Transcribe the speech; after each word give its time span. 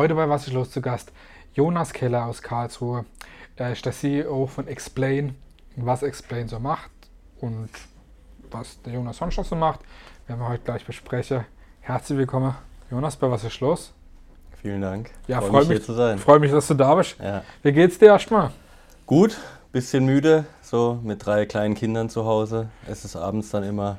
Heute 0.00 0.14
bei 0.14 0.26
Was 0.30 0.46
ist 0.46 0.54
los 0.54 0.70
zu 0.70 0.80
Gast 0.80 1.12
Jonas 1.52 1.92
Keller 1.92 2.24
aus 2.24 2.40
Karlsruhe. 2.40 3.04
Er 3.56 3.72
ist 3.72 3.84
der 3.84 3.92
CEO 3.92 4.46
von 4.46 4.66
Explain, 4.66 5.34
was 5.76 6.02
Explain 6.02 6.48
so 6.48 6.58
macht 6.58 6.90
und 7.42 7.68
was 8.50 8.80
der 8.80 8.94
Jonas 8.94 9.18
sonst 9.18 9.36
noch 9.36 9.44
so 9.44 9.56
macht, 9.56 9.80
werden 10.26 10.40
wir 10.40 10.48
heute 10.48 10.64
gleich 10.64 10.86
besprechen. 10.86 11.44
Herzlich 11.82 12.16
willkommen, 12.16 12.54
Jonas, 12.90 13.14
bei 13.16 13.30
Was 13.30 13.44
ist 13.44 13.60
los? 13.60 13.92
Vielen 14.62 14.80
Dank. 14.80 15.10
Ja, 15.26 15.42
freue 15.42 15.66
mich, 15.66 15.68
mich, 15.68 15.84
zu 15.84 15.92
sein. 15.92 16.18
Freue 16.18 16.38
mich, 16.38 16.50
dass 16.50 16.66
du 16.68 16.72
da 16.72 16.94
bist. 16.94 17.18
Ja. 17.22 17.42
Wie 17.62 17.72
geht's 17.72 17.98
dir 17.98 18.06
erstmal? 18.06 18.52
Gut, 19.04 19.36
bisschen 19.70 20.06
müde, 20.06 20.46
so 20.62 20.98
mit 21.02 21.26
drei 21.26 21.44
kleinen 21.44 21.74
Kindern 21.74 22.08
zu 22.08 22.24
Hause. 22.24 22.70
Es 22.88 23.04
ist 23.04 23.16
abends 23.16 23.50
dann 23.50 23.64
immer, 23.64 23.98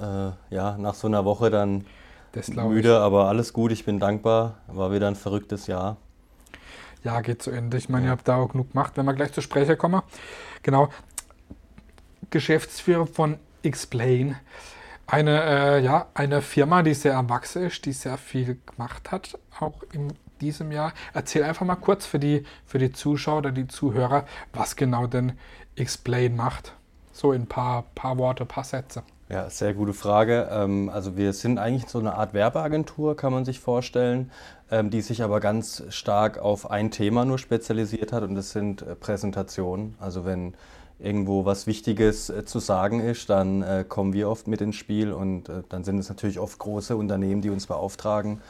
äh, 0.00 0.54
ja, 0.54 0.78
nach 0.78 0.94
so 0.94 1.08
einer 1.08 1.24
Woche 1.24 1.50
dann 1.50 1.84
müde, 2.34 2.90
ich. 2.90 2.94
aber 2.94 3.28
alles 3.28 3.52
gut. 3.52 3.72
Ich 3.72 3.84
bin 3.84 3.98
dankbar. 3.98 4.56
War 4.66 4.92
wieder 4.92 5.08
ein 5.08 5.16
verrücktes 5.16 5.66
Jahr. 5.66 5.96
Ja, 7.02 7.20
geht 7.20 7.42
zu 7.42 7.50
Ende. 7.50 7.76
Ich 7.78 7.88
meine, 7.88 8.06
ihr 8.06 8.10
habt 8.10 8.28
da 8.28 8.36
auch 8.36 8.52
genug 8.52 8.72
gemacht, 8.72 8.92
wenn 8.96 9.06
wir 9.06 9.14
gleich 9.14 9.32
zur 9.32 9.42
Sprecher 9.42 9.76
kommen. 9.76 10.02
Genau. 10.62 10.88
Geschäftsführer 12.30 13.06
von 13.06 13.38
Explain. 13.62 14.36
Eine, 15.06 15.42
äh, 15.42 15.80
ja, 15.82 16.06
eine 16.14 16.40
Firma, 16.40 16.82
die 16.82 16.94
sehr 16.94 17.14
erwachsen 17.14 17.64
ist, 17.64 17.84
die 17.84 17.92
sehr 17.92 18.16
viel 18.16 18.58
gemacht 18.66 19.10
hat, 19.10 19.36
auch 19.58 19.82
in 19.92 20.12
diesem 20.40 20.70
Jahr. 20.70 20.92
Erzähl 21.12 21.42
einfach 21.42 21.66
mal 21.66 21.76
kurz 21.76 22.06
für 22.06 22.18
die, 22.18 22.44
für 22.64 22.78
die 22.78 22.92
Zuschauer 22.92 23.38
oder 23.38 23.50
die 23.50 23.66
Zuhörer, 23.66 24.24
was 24.52 24.76
genau 24.76 25.06
denn 25.06 25.32
Explain 25.74 26.36
macht. 26.36 26.74
So 27.12 27.32
in 27.32 27.42
ein 27.42 27.46
paar, 27.46 27.84
paar 27.94 28.18
Worte, 28.18 28.44
paar 28.44 28.64
Sätze. 28.64 29.02
Ja, 29.30 29.48
sehr 29.48 29.74
gute 29.74 29.92
Frage. 29.92 30.48
Ähm, 30.50 30.90
also 30.92 31.16
wir 31.16 31.32
sind 31.32 31.58
eigentlich 31.58 31.88
so 31.88 32.00
eine 32.00 32.14
Art 32.14 32.34
Werbeagentur, 32.34 33.16
kann 33.16 33.32
man 33.32 33.44
sich 33.44 33.60
vorstellen, 33.60 34.32
ähm, 34.72 34.90
die 34.90 35.02
sich 35.02 35.22
aber 35.22 35.38
ganz 35.38 35.84
stark 35.90 36.38
auf 36.38 36.68
ein 36.68 36.90
Thema 36.90 37.24
nur 37.24 37.38
spezialisiert 37.38 38.12
hat 38.12 38.24
und 38.24 38.34
das 38.34 38.50
sind 38.50 38.82
äh, 38.82 38.96
Präsentationen. 38.96 39.94
Also 40.00 40.24
wenn 40.24 40.54
irgendwo 40.98 41.44
was 41.44 41.68
Wichtiges 41.68 42.28
äh, 42.28 42.44
zu 42.44 42.58
sagen 42.58 42.98
ist, 42.98 43.30
dann 43.30 43.62
äh, 43.62 43.84
kommen 43.88 44.14
wir 44.14 44.28
oft 44.28 44.48
mit 44.48 44.60
ins 44.62 44.74
Spiel 44.74 45.12
und 45.12 45.44
dann 45.68 45.84
sind 45.84 45.98
es 45.98 46.08
natürlich 46.08 46.40
oft 46.40 46.58
große 46.58 46.96
Unternehmen, 46.96 47.40
die 47.40 47.50
uns 47.50 47.68
beauftragen 47.68 48.40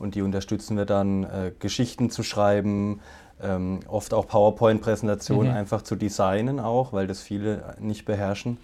und 0.00 0.16
die 0.16 0.22
unterstützen 0.22 0.76
wir 0.76 0.84
dann, 0.84 1.26
Geschichten 1.60 2.10
zu 2.10 2.24
schreiben, 2.24 3.00
ähm, 3.40 3.80
oft 3.86 4.12
auch 4.12 4.26
PowerPoint-Präsentationen 4.26 5.52
mhm. 5.52 5.58
einfach 5.58 5.82
zu 5.82 5.94
designen 5.94 6.58
auch, 6.58 6.92
weil 6.92 7.06
das 7.06 7.20
viele 7.20 7.76
nicht 7.78 8.04
beherrschen 8.04 8.58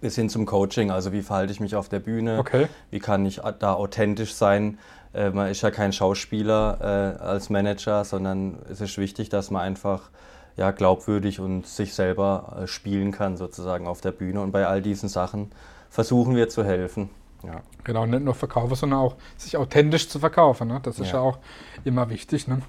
bis 0.00 0.14
hin 0.14 0.28
zum 0.28 0.46
Coaching. 0.46 0.90
Also 0.90 1.12
wie 1.12 1.22
verhalte 1.22 1.52
ich 1.52 1.60
mich 1.60 1.76
auf 1.76 1.88
der 1.88 2.00
Bühne? 2.00 2.38
Okay. 2.38 2.68
Wie 2.90 2.98
kann 2.98 3.24
ich 3.26 3.40
da 3.58 3.74
authentisch 3.74 4.34
sein? 4.34 4.78
Äh, 5.12 5.30
man 5.30 5.48
ist 5.48 5.62
ja 5.62 5.70
kein 5.70 5.92
Schauspieler 5.92 7.16
äh, 7.20 7.22
als 7.22 7.50
Manager, 7.50 8.04
sondern 8.04 8.58
es 8.70 8.80
ist 8.80 8.98
wichtig, 8.98 9.28
dass 9.28 9.50
man 9.50 9.62
einfach 9.62 10.10
ja, 10.56 10.70
glaubwürdig 10.70 11.40
und 11.40 11.66
sich 11.66 11.94
selber 11.94 12.58
äh, 12.62 12.66
spielen 12.66 13.12
kann 13.12 13.36
sozusagen 13.36 13.86
auf 13.86 14.00
der 14.00 14.12
Bühne. 14.12 14.40
Und 14.40 14.52
bei 14.52 14.66
all 14.66 14.82
diesen 14.82 15.08
Sachen 15.08 15.50
versuchen 15.88 16.36
wir 16.36 16.48
zu 16.48 16.64
helfen. 16.64 17.10
Ja. 17.42 17.62
Genau, 17.84 18.04
nicht 18.04 18.22
nur 18.22 18.34
verkaufen, 18.34 18.74
sondern 18.74 18.98
auch 18.98 19.16
sich 19.36 19.56
authentisch 19.56 20.08
zu 20.08 20.18
verkaufen. 20.18 20.68
Ne? 20.68 20.80
Das 20.82 20.98
ist 20.98 21.08
ja. 21.08 21.14
ja 21.14 21.20
auch 21.20 21.38
immer 21.84 22.10
wichtig. 22.10 22.46
Ne? 22.46 22.60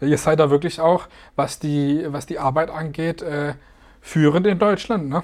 Ihr 0.00 0.16
seid 0.16 0.40
da 0.40 0.50
wirklich 0.50 0.80
auch, 0.80 1.08
was 1.36 1.58
die, 1.58 2.06
was 2.08 2.24
die 2.24 2.38
Arbeit 2.38 2.70
angeht, 2.70 3.20
äh, 3.20 3.54
führend 4.00 4.46
in 4.46 4.58
Deutschland. 4.58 5.08
Ne? 5.08 5.22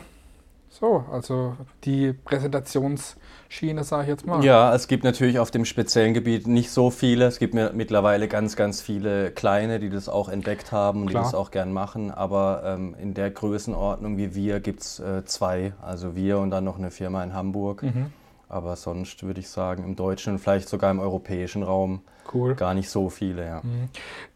So, 0.73 1.05
also 1.11 1.57
die 1.83 2.13
Präsentationsschiene, 2.13 3.83
sage 3.83 4.05
ich 4.05 4.09
jetzt 4.09 4.25
mal. 4.27 4.43
Ja, 4.45 4.73
es 4.73 4.87
gibt 4.87 5.03
natürlich 5.03 5.41
auf 5.41 5.51
dem 5.51 5.65
speziellen 5.65 6.15
Gebiet 6.15 6.47
nicht 6.47 6.71
so 6.71 6.91
viele. 6.91 7.27
Es 7.27 7.41
gibt 7.41 7.55
mittlerweile 7.55 8.29
ganz, 8.29 8.55
ganz 8.55 8.81
viele 8.81 9.33
kleine, 9.33 9.81
die 9.81 9.91
das 9.91 10.09
auch 10.09 10.29
entdeckt 10.29 10.71
haben 10.71 11.03
und 11.03 11.09
Klar. 11.09 11.25
die 11.25 11.27
das 11.27 11.35
auch 11.35 11.51
gern 11.51 11.73
machen. 11.73 12.13
Aber 12.13 12.63
ähm, 12.65 12.95
in 13.03 13.15
der 13.15 13.33
Größenordnung 13.33 14.17
wie 14.17 14.37
wir 14.37 14.61
gibt 14.61 14.83
es 14.83 15.01
äh, 15.01 15.25
zwei. 15.25 15.73
Also 15.83 16.15
wir 16.15 16.39
und 16.39 16.51
dann 16.51 16.65
noch 16.65 16.79
eine 16.79 16.93
Firma 16.93 17.25
in 17.25 17.35
Hamburg. 17.35 17.83
Mhm. 17.83 18.13
Aber 18.49 18.77
sonst 18.77 19.25
würde 19.25 19.41
ich 19.41 19.49
sagen, 19.49 19.83
im 19.83 19.97
deutschen 19.97 20.35
und 20.35 20.39
vielleicht 20.39 20.69
sogar 20.69 20.93
im 20.93 21.01
europäischen 21.01 21.65
Raum 21.65 22.03
cool. 22.33 22.55
gar 22.55 22.75
nicht 22.75 22.91
so 22.91 23.11
viele. 23.11 23.45
Ja. 23.45 23.61
Mhm. 23.65 23.89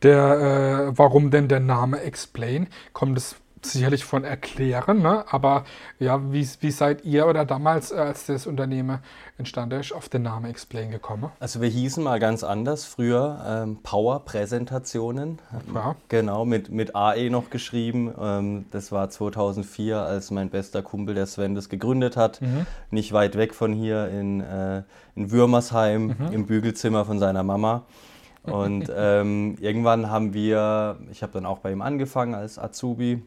Der, 0.03 0.89
äh, 0.89 0.99
warum 0.99 1.31
denn 1.31 1.47
der 1.47 1.61
Name 1.61 2.01
Explain? 2.01 2.67
Kommt 2.93 3.19
es 3.19 3.37
sicherlich 3.73 4.05
von 4.05 4.25
erklären, 4.25 5.03
ne? 5.03 5.25
aber 5.31 5.65
ja, 5.99 6.33
wie, 6.33 6.47
wie 6.61 6.71
seid 6.71 7.05
ihr 7.05 7.27
oder 7.27 7.45
damals, 7.45 7.91
äh, 7.91 7.97
als 7.97 8.27
das 8.27 8.47
Unternehmen 8.47 8.99
entstanden 9.39 9.81
ist, 9.81 9.93
auf 9.93 10.09
den 10.09 10.23
Namen 10.23 10.51
Explain 10.51 10.91
gekommen? 10.91 11.31
Also 11.41 11.61
wir 11.61 11.69
hießen 11.69 12.03
mal 12.03 12.21
ganz 12.21 12.45
anders 12.45 12.85
früher 12.85 13.45
ähm, 13.47 13.79
Power-Präsentationen. 13.83 15.41
Ja. 15.75 15.97
Genau, 16.09 16.45
mit, 16.45 16.71
mit 16.71 16.95
AE 16.95 17.31
noch 17.31 17.51
geschrieben. 17.51 18.13
Ähm, 18.21 18.67
das 18.71 18.93
war 18.93 19.11
2004, 19.11 19.99
als 19.99 20.31
mein 20.31 20.51
bester 20.51 20.83
Kumpel, 20.83 21.15
der 21.15 21.27
Sven, 21.27 21.55
das 21.55 21.69
gegründet 21.69 22.17
hat. 22.17 22.41
Mhm. 22.41 22.67
Nicht 22.91 23.13
weit 23.13 23.37
weg 23.37 23.55
von 23.55 23.73
hier 23.73 24.09
in, 24.09 24.41
äh, 24.41 24.83
in 25.17 25.31
Würmersheim, 25.31 26.15
mhm. 26.19 26.33
im 26.33 26.47
Bügelzimmer 26.47 27.05
von 27.05 27.19
seiner 27.19 27.43
Mama. 27.43 27.85
Und 28.45 28.91
ähm, 28.97 29.57
irgendwann 29.61 30.11
haben 30.11 30.35
wir, 30.35 30.99
ich 31.11 31.23
habe 31.23 31.33
dann 31.33 31.47
auch 31.47 31.59
bei 31.59 31.73
ihm 31.73 31.83
angefangen 31.83 32.35
als 32.35 32.59
Azubi 32.59 33.23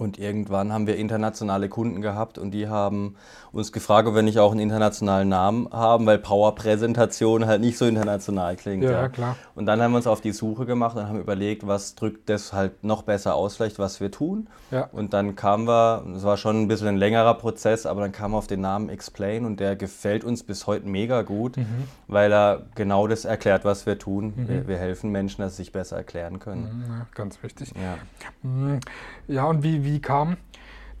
und 0.00 0.18
irgendwann 0.18 0.72
haben 0.72 0.86
wir 0.86 0.96
internationale 0.96 1.68
Kunden 1.68 2.00
gehabt 2.00 2.38
und 2.38 2.52
die 2.52 2.68
haben 2.68 3.16
uns 3.52 3.70
gefragt, 3.70 4.08
ob 4.08 4.14
wir 4.14 4.22
nicht 4.22 4.38
auch 4.38 4.52
einen 4.52 4.60
internationalen 4.60 5.28
Namen 5.28 5.68
haben, 5.72 6.06
weil 6.06 6.18
Power-Präsentation 6.18 7.46
halt 7.46 7.60
nicht 7.60 7.76
so 7.76 7.84
international 7.84 8.56
klingt. 8.56 8.84
Ja, 8.84 8.92
ja, 8.92 9.08
klar. 9.08 9.36
Und 9.54 9.66
dann 9.66 9.82
haben 9.82 9.92
wir 9.92 9.96
uns 9.96 10.06
auf 10.06 10.20
die 10.20 10.32
Suche 10.32 10.66
gemacht 10.66 10.96
und 10.96 11.06
haben 11.06 11.20
überlegt, 11.20 11.66
was 11.66 11.96
drückt 11.96 12.28
das 12.28 12.52
halt 12.52 12.82
noch 12.84 13.02
besser 13.02 13.34
aus, 13.34 13.56
vielleicht 13.56 13.78
was 13.78 14.00
wir 14.00 14.10
tun. 14.10 14.46
Ja. 14.70 14.88
Und 14.92 15.12
dann 15.12 15.34
kamen 15.34 15.66
wir, 15.66 16.04
es 16.16 16.22
war 16.22 16.36
schon 16.36 16.62
ein 16.62 16.68
bisschen 16.68 16.88
ein 16.88 16.96
längerer 16.96 17.34
Prozess, 17.34 17.86
aber 17.86 18.00
dann 18.00 18.12
kamen 18.12 18.34
wir 18.34 18.38
auf 18.38 18.46
den 18.46 18.60
Namen 18.60 18.88
Explain 18.88 19.44
und 19.44 19.60
der 19.60 19.76
gefällt 19.76 20.24
uns 20.24 20.44
bis 20.44 20.66
heute 20.66 20.88
mega 20.88 21.22
gut, 21.22 21.56
mhm. 21.56 21.84
weil 22.06 22.32
er 22.32 22.62
genau 22.74 23.06
das 23.06 23.24
erklärt, 23.24 23.64
was 23.64 23.84
wir 23.84 23.98
tun. 23.98 24.32
Mhm. 24.36 24.48
Wir, 24.48 24.68
wir, 24.68 24.78
helfen 24.78 25.10
Menschen, 25.10 25.42
dass 25.42 25.56
sie 25.56 25.64
sich 25.64 25.72
besser 25.72 25.96
erklären 25.96 26.38
können. 26.38 26.84
Mhm, 26.86 26.92
ja, 26.92 27.06
ganz 27.14 27.42
wichtig. 27.42 27.72
Ja, 27.74 27.98
mhm. 28.42 28.80
ja 29.26 29.44
und 29.44 29.62
wie, 29.62 29.84
wie 29.84 29.89
wie 29.90 30.00
kam 30.00 30.36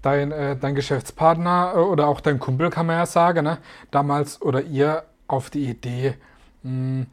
dein, 0.02 0.32
äh, 0.32 0.56
dein 0.56 0.74
Geschäftspartner 0.74 1.72
äh, 1.74 1.78
oder 1.78 2.08
auch 2.08 2.20
dein 2.20 2.38
Kumpel, 2.38 2.70
kann 2.70 2.86
man 2.86 2.96
ja 2.96 3.06
sagen, 3.06 3.44
ne, 3.44 3.58
damals 3.90 4.40
oder 4.42 4.62
ihr 4.62 5.04
auf 5.28 5.50
die 5.50 5.70
Idee, 5.70 6.14
mh, 6.62 6.70
hm, 6.70 7.06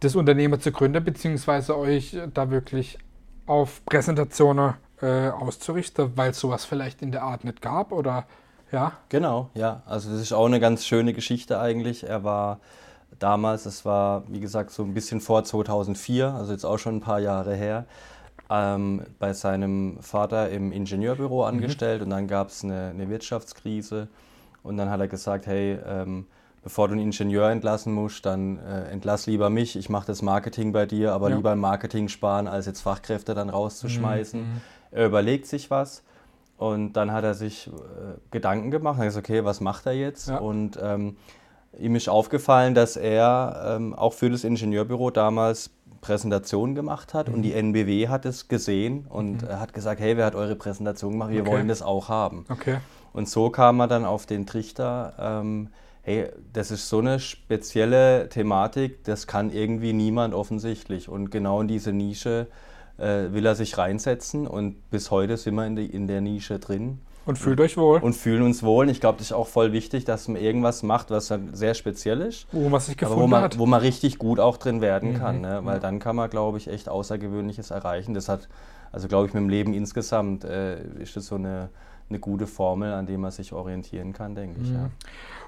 das 0.00 0.16
Unternehmen 0.16 0.60
zu 0.60 0.72
gründen, 0.72 1.04
beziehungsweise 1.04 1.78
euch 1.78 2.16
da 2.34 2.50
wirklich 2.50 2.98
auf 3.46 3.84
Präsentationen 3.84 4.74
äh, 5.00 5.28
auszurichten, 5.28 6.12
weil 6.16 6.30
es 6.30 6.40
sowas 6.40 6.64
vielleicht 6.64 7.02
in 7.02 7.12
der 7.12 7.22
Art 7.22 7.44
nicht 7.44 7.62
gab 7.62 7.92
oder 7.92 8.26
ja? 8.72 8.92
Genau, 9.10 9.50
ja. 9.54 9.82
Also 9.86 10.10
das 10.10 10.20
ist 10.20 10.32
auch 10.32 10.46
eine 10.46 10.58
ganz 10.58 10.86
schöne 10.86 11.12
Geschichte 11.12 11.60
eigentlich. 11.60 12.02
Er 12.08 12.24
war 12.24 12.58
damals, 13.18 13.64
es 13.64 13.84
war 13.84 14.24
wie 14.28 14.40
gesagt 14.40 14.72
so 14.72 14.82
ein 14.82 14.92
bisschen 14.92 15.20
vor 15.20 15.44
2004, 15.44 16.34
also 16.34 16.52
jetzt 16.52 16.64
auch 16.64 16.78
schon 16.78 16.96
ein 16.96 17.00
paar 17.00 17.20
Jahre 17.20 17.54
her, 17.54 17.84
ähm, 18.52 19.02
bei 19.18 19.32
seinem 19.32 19.96
Vater 20.00 20.50
im 20.50 20.72
Ingenieurbüro 20.72 21.42
mhm. 21.42 21.48
angestellt 21.56 22.00
mhm. 22.00 22.04
und 22.04 22.10
dann 22.10 22.28
gab 22.28 22.48
es 22.48 22.62
eine, 22.62 22.90
eine, 22.90 23.08
Wirtschaftskrise 23.08 24.08
und 24.62 24.76
dann 24.76 24.90
hat 24.90 25.00
er 25.00 25.08
gesagt, 25.08 25.46
hey, 25.46 25.78
ähm, 25.86 26.26
bevor 26.62 26.88
du 26.88 26.92
einen 26.92 27.02
Ingenieur 27.02 27.48
entlassen 27.48 27.94
musst, 27.94 28.26
dann 28.26 28.58
äh, 28.58 28.90
entlass 28.90 29.26
lieber 29.26 29.48
mich, 29.48 29.74
ich 29.76 29.88
mache 29.88 30.06
das 30.06 30.20
Marketing 30.20 30.72
bei 30.72 30.84
dir, 30.84 31.12
aber 31.12 31.30
ja. 31.30 31.36
lieber 31.36 31.52
im 31.52 31.60
Marketing 31.60 32.08
sparen, 32.08 32.46
als 32.46 32.66
jetzt 32.66 32.82
Fachkräfte 32.82 33.34
dann 33.34 33.48
rauszuschmeißen. 33.48 34.40
Mhm. 34.40 34.60
Er 34.90 35.06
überlegt 35.06 35.46
sich 35.46 35.70
was 35.70 36.02
und 36.58 36.92
dann 36.92 37.10
hat 37.10 37.24
er 37.24 37.34
sich 37.34 37.68
äh, 37.68 37.70
Gedanken 38.30 38.70
gemacht, 38.70 38.96
er 38.98 39.00
hat 39.00 39.08
gesagt, 39.08 39.30
okay, 39.30 39.44
was 39.44 39.60
macht 39.60 39.86
er 39.86 39.94
jetzt? 39.94 40.28
Ja. 40.28 40.38
Und 40.38 40.78
ähm, 40.80 41.16
ihm 41.78 41.96
ist 41.96 42.08
aufgefallen, 42.08 42.74
dass 42.74 42.96
er 42.96 43.76
ähm, 43.76 43.94
auch 43.94 44.12
für 44.12 44.30
das 44.30 44.44
Ingenieurbüro 44.44 45.10
damals 45.10 45.70
Präsentation 46.00 46.74
gemacht 46.74 47.14
hat 47.14 47.28
mhm. 47.28 47.34
und 47.34 47.42
die. 47.42 47.54
NBW 47.54 48.08
hat 48.08 48.26
es 48.26 48.48
gesehen 48.48 49.06
und 49.08 49.42
mhm. 49.42 49.60
hat 49.60 49.72
gesagt, 49.72 50.00
hey, 50.00 50.16
wer 50.16 50.26
hat 50.26 50.34
eure 50.34 50.56
Präsentation 50.56 51.12
gemacht? 51.12 51.30
Wir 51.30 51.42
okay. 51.42 51.50
wollen 51.50 51.68
das 51.68 51.80
auch 51.80 52.08
haben. 52.08 52.44
Okay. 52.48 52.78
Und 53.12 53.28
so 53.28 53.50
kam 53.50 53.80
er 53.80 53.88
dann 53.88 54.04
auf 54.04 54.26
den 54.26 54.46
Trichter, 54.46 55.14
ähm, 55.18 55.68
hey, 56.02 56.28
das 56.52 56.70
ist 56.70 56.88
so 56.88 56.98
eine 56.98 57.20
spezielle 57.20 58.28
Thematik, 58.28 59.04
das 59.04 59.26
kann 59.26 59.50
irgendwie 59.50 59.92
niemand 59.92 60.34
offensichtlich. 60.34 61.08
Und 61.08 61.30
genau 61.30 61.60
in 61.60 61.68
diese 61.68 61.92
Nische 61.92 62.48
äh, 62.98 63.32
will 63.32 63.46
er 63.46 63.54
sich 63.54 63.78
reinsetzen 63.78 64.46
und 64.46 64.90
bis 64.90 65.10
heute 65.10 65.36
sind 65.36 65.54
wir 65.54 65.66
in, 65.66 65.76
die, 65.76 65.86
in 65.86 66.06
der 66.08 66.20
Nische 66.20 66.58
drin. 66.58 67.00
Und 67.24 67.38
fühlt 67.38 67.60
euch 67.60 67.76
wohl. 67.76 68.00
Und 68.00 68.14
fühlen 68.14 68.42
uns 68.42 68.62
wohl. 68.62 68.86
Und 68.86 68.90
ich 68.90 69.00
glaube, 69.00 69.18
das 69.18 69.28
ist 69.28 69.32
auch 69.32 69.46
voll 69.46 69.72
wichtig, 69.72 70.04
dass 70.04 70.28
man 70.28 70.40
irgendwas 70.40 70.82
macht, 70.82 71.10
was 71.10 71.28
dann 71.28 71.54
sehr 71.54 71.74
speziell 71.74 72.20
ist. 72.20 72.46
Wo 72.52 72.68
man 72.68 72.80
sich 72.80 72.96
gefunden 72.96 73.22
wo 73.22 73.26
man, 73.26 73.42
hat. 73.42 73.58
Wo 73.58 73.66
man 73.66 73.80
richtig 73.80 74.18
gut 74.18 74.40
auch 74.40 74.56
drin 74.56 74.80
werden 74.80 75.12
mhm. 75.12 75.18
kann. 75.18 75.40
Ne? 75.40 75.60
Weil 75.62 75.74
ja. 75.74 75.80
dann 75.80 75.98
kann 75.98 76.16
man, 76.16 76.28
glaube 76.30 76.58
ich, 76.58 76.68
echt 76.68 76.88
Außergewöhnliches 76.88 77.70
erreichen. 77.70 78.14
Das 78.14 78.28
hat, 78.28 78.48
also 78.90 79.08
glaube 79.08 79.28
ich, 79.28 79.34
mit 79.34 79.42
dem 79.42 79.48
Leben 79.48 79.72
insgesamt 79.72 80.44
äh, 80.44 80.82
ist 80.98 81.16
das 81.16 81.26
so 81.26 81.36
eine, 81.36 81.68
eine 82.08 82.18
gute 82.18 82.46
Formel, 82.46 82.92
an 82.92 83.06
der 83.06 83.18
man 83.18 83.30
sich 83.30 83.52
orientieren 83.52 84.12
kann, 84.12 84.34
denke 84.34 84.58
mhm. 84.58 84.64
ich. 84.64 84.72
Ja. 84.72 84.90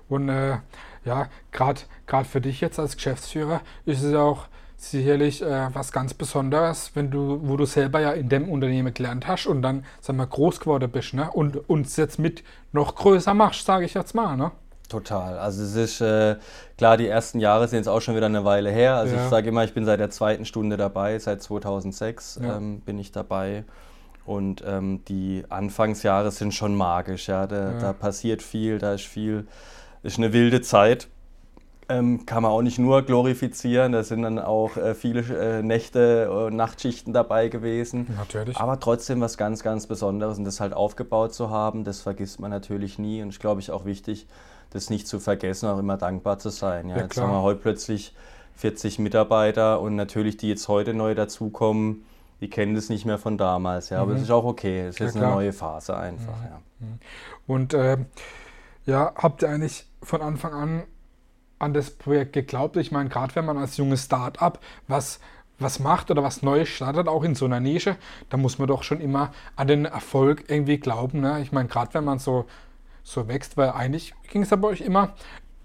Und 0.08 0.28
äh, 0.28 0.58
ja, 1.04 1.28
gerade 1.50 1.80
für 2.24 2.40
dich 2.40 2.60
jetzt 2.60 2.78
als 2.78 2.96
Geschäftsführer 2.96 3.62
ist 3.84 4.02
es 4.02 4.14
auch 4.14 4.46
sicherlich 4.76 5.42
äh, 5.42 5.68
was 5.74 5.92
ganz 5.92 6.14
Besonderes, 6.14 6.90
wenn 6.94 7.10
du, 7.10 7.40
wo 7.42 7.56
du 7.56 7.64
selber 7.64 8.00
ja 8.00 8.12
in 8.12 8.28
dem 8.28 8.48
Unternehmen 8.48 8.92
gelernt 8.92 9.26
hast 9.26 9.46
und 9.46 9.62
dann, 9.62 9.84
sag 10.00 10.16
mal, 10.16 10.26
groß 10.26 10.60
geworden 10.60 10.90
bist, 10.90 11.14
ne? 11.14 11.30
Und 11.32 11.68
uns 11.68 11.96
jetzt 11.96 12.18
mit 12.18 12.42
noch 12.72 12.94
größer 12.94 13.34
machst, 13.34 13.64
sage 13.66 13.84
ich 13.86 13.94
jetzt 13.94 14.14
mal, 14.14 14.36
ne? 14.36 14.50
Total. 14.88 15.38
Also 15.38 15.62
es 15.62 15.74
ist 15.76 16.00
äh, 16.02 16.36
klar, 16.76 16.96
die 16.98 17.08
ersten 17.08 17.40
Jahre 17.40 17.66
sind 17.68 17.78
jetzt 17.78 17.88
auch 17.88 18.00
schon 18.00 18.16
wieder 18.16 18.26
eine 18.26 18.44
Weile 18.44 18.70
her. 18.70 18.96
Also 18.96 19.16
Ja. 19.16 19.24
ich 19.24 19.30
sage 19.30 19.48
immer, 19.48 19.64
ich 19.64 19.72
bin 19.72 19.84
seit 19.86 19.98
der 19.98 20.10
zweiten 20.10 20.44
Stunde 20.44 20.76
dabei, 20.76 21.18
seit 21.18 21.42
2006 21.42 22.40
Ja. 22.42 22.56
ähm, 22.58 22.80
bin 22.80 22.98
ich 22.98 23.10
dabei. 23.10 23.64
Und 24.26 24.62
ähm, 24.66 25.02
die 25.08 25.44
Anfangsjahre 25.48 26.30
sind 26.30 26.52
schon 26.54 26.74
magisch, 26.76 27.28
ja. 27.28 27.46
Da, 27.46 27.72
Ja. 27.72 27.78
da 27.78 27.92
passiert 27.92 28.42
viel, 28.42 28.78
da 28.78 28.94
ist 28.94 29.06
viel, 29.06 29.46
ist 30.02 30.18
eine 30.18 30.32
wilde 30.32 30.60
Zeit. 30.60 31.08
Ähm, 31.88 32.24
kann 32.24 32.42
man 32.42 32.52
auch 32.52 32.62
nicht 32.62 32.78
nur 32.78 33.02
glorifizieren, 33.02 33.92
da 33.92 34.02
sind 34.02 34.22
dann 34.22 34.38
auch 34.38 34.76
äh, 34.76 34.94
viele 34.94 35.20
äh, 35.20 35.62
Nächte 35.62 36.30
und 36.30 36.56
Nachtschichten 36.56 37.12
dabei 37.12 37.48
gewesen. 37.48 38.06
Natürlich. 38.16 38.56
Aber 38.56 38.80
trotzdem 38.80 39.20
was 39.20 39.36
ganz, 39.36 39.62
ganz 39.62 39.86
Besonderes 39.86 40.38
und 40.38 40.44
das 40.44 40.60
halt 40.60 40.72
aufgebaut 40.72 41.34
zu 41.34 41.50
haben, 41.50 41.84
das 41.84 42.00
vergisst 42.00 42.40
man 42.40 42.50
natürlich 42.50 42.98
nie. 42.98 43.20
Und 43.22 43.28
ich 43.28 43.38
glaube, 43.38 43.60
ich 43.60 43.70
auch 43.70 43.84
wichtig, 43.84 44.26
das 44.70 44.88
nicht 44.88 45.06
zu 45.06 45.20
vergessen, 45.20 45.68
auch 45.68 45.78
immer 45.78 45.96
dankbar 45.98 46.38
zu 46.38 46.48
sein. 46.48 46.88
Ja, 46.88 46.96
Ja, 46.96 47.02
jetzt 47.02 47.20
haben 47.20 47.30
wir 47.30 47.42
heute 47.42 47.60
plötzlich 47.60 48.14
40 48.56 48.98
Mitarbeiter 48.98 49.80
und 49.80 49.94
natürlich, 49.94 50.36
die 50.38 50.48
jetzt 50.48 50.68
heute 50.68 50.94
neu 50.94 51.14
dazukommen, 51.14 52.04
die 52.40 52.48
kennen 52.48 52.74
das 52.74 52.88
nicht 52.88 53.04
mehr 53.04 53.18
von 53.18 53.36
damals. 53.36 53.90
Ja, 53.90 54.00
aber 54.00 54.12
Mhm. 54.12 54.16
es 54.16 54.22
ist 54.22 54.30
auch 54.30 54.44
okay. 54.44 54.86
Es 54.86 54.98
ist 55.00 55.14
Ja, 55.16 55.22
eine 55.22 55.30
neue 55.32 55.52
Phase 55.52 55.96
einfach. 55.96 56.34
Ja. 56.44 56.60
Und 57.46 57.74
ähm, 57.74 58.06
ja, 58.86 59.12
habt 59.16 59.42
ihr 59.42 59.48
eigentlich 59.50 59.86
von 60.02 60.22
Anfang 60.22 60.52
an 60.54 60.82
an 61.58 61.74
das 61.74 61.90
Projekt 61.90 62.32
geglaubt? 62.32 62.76
Ich 62.76 62.92
meine, 62.92 63.08
gerade 63.08 63.34
wenn 63.34 63.44
man 63.44 63.58
als 63.58 63.76
junges 63.76 64.04
Start-up 64.04 64.60
was, 64.88 65.20
was 65.58 65.78
macht 65.78 66.10
oder 66.10 66.22
was 66.22 66.42
Neues 66.42 66.68
startet, 66.68 67.08
auch 67.08 67.24
in 67.24 67.34
so 67.34 67.44
einer 67.44 67.60
Nische, 67.60 67.96
da 68.28 68.36
muss 68.36 68.58
man 68.58 68.68
doch 68.68 68.82
schon 68.82 69.00
immer 69.00 69.32
an 69.56 69.68
den 69.68 69.84
Erfolg 69.84 70.44
irgendwie 70.48 70.78
glauben. 70.78 71.20
Ne? 71.20 71.40
Ich 71.42 71.52
meine, 71.52 71.68
gerade 71.68 71.94
wenn 71.94 72.04
man 72.04 72.18
so, 72.18 72.46
so 73.02 73.28
wächst, 73.28 73.56
weil 73.56 73.70
eigentlich 73.70 74.14
ging 74.30 74.42
es 74.42 74.50
ja 74.50 74.56
bei 74.56 74.68
euch 74.68 74.80
immer 74.80 75.14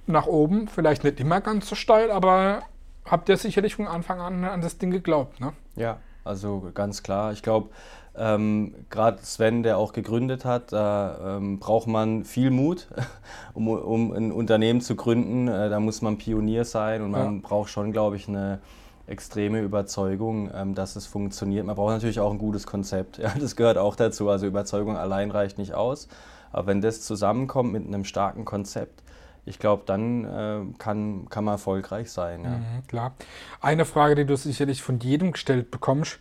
nach 0.05 0.25
oben, 0.25 0.67
vielleicht 0.67 1.03
nicht 1.03 1.19
immer 1.19 1.41
ganz 1.41 1.69
so 1.69 1.75
steil, 1.75 2.11
aber 2.11 2.63
habt 3.05 3.29
ihr 3.29 3.37
sicherlich 3.37 3.75
von 3.75 3.87
Anfang 3.87 4.19
an 4.19 4.43
an 4.43 4.61
das 4.61 4.77
Ding 4.77 4.91
geglaubt. 4.91 5.39
Ne? 5.39 5.53
Ja, 5.75 5.97
also 6.23 6.71
ganz 6.73 7.03
klar. 7.03 7.31
Ich 7.31 7.41
glaube, 7.41 7.69
ähm, 8.17 8.73
gerade 8.89 9.19
Sven, 9.23 9.63
der 9.63 9.77
auch 9.77 9.93
gegründet 9.93 10.43
hat, 10.45 10.71
da 10.73 11.37
ähm, 11.37 11.59
braucht 11.59 11.87
man 11.87 12.25
viel 12.25 12.49
Mut, 12.51 12.87
um, 13.53 13.67
um 13.67 14.11
ein 14.11 14.31
Unternehmen 14.31 14.81
zu 14.81 14.95
gründen. 14.95 15.47
Äh, 15.47 15.69
da 15.69 15.79
muss 15.79 16.01
man 16.01 16.17
Pionier 16.17 16.65
sein 16.65 17.01
und 17.01 17.11
man 17.11 17.35
Ja. 17.35 17.39
braucht 17.41 17.69
schon, 17.69 17.91
glaube 17.91 18.15
ich, 18.15 18.27
eine 18.27 18.59
extreme 19.07 19.61
Überzeugung, 19.61 20.51
ähm, 20.53 20.75
dass 20.75 20.95
es 20.95 21.05
funktioniert. 21.07 21.65
Man 21.65 21.75
braucht 21.75 21.93
natürlich 21.93 22.19
auch 22.19 22.31
ein 22.31 22.37
gutes 22.37 22.67
Konzept. 22.67 23.17
Ja, 23.19 23.31
das 23.39 23.55
gehört 23.55 23.77
auch 23.77 23.95
dazu. 23.95 24.29
Also 24.29 24.45
Überzeugung 24.45 24.97
allein 24.97 25.31
reicht 25.31 25.57
nicht 25.57 25.73
aus. 25.73 26.07
Aber 26.51 26.67
wenn 26.67 26.81
das 26.81 27.01
zusammenkommt 27.01 27.71
mit 27.71 27.85
einem 27.87 28.05
starken 28.05 28.43
Konzept, 28.45 29.03
ich 29.45 29.57
glaube, 29.59 29.83
dann 29.85 30.25
äh, 30.25 30.59
kann, 30.77 31.27
kann 31.29 31.43
man 31.43 31.53
erfolgreich 31.55 32.11
sein. 32.11 32.43
Ja. 32.43 32.49
Mhm, 32.49 32.87
klar. 32.87 33.13
Eine 33.61 33.85
Frage, 33.85 34.15
die 34.15 34.25
du 34.25 34.35
sicherlich 34.35 34.83
von 34.83 34.99
jedem 34.99 35.31
gestellt 35.31 35.71
bekommst. 35.71 36.19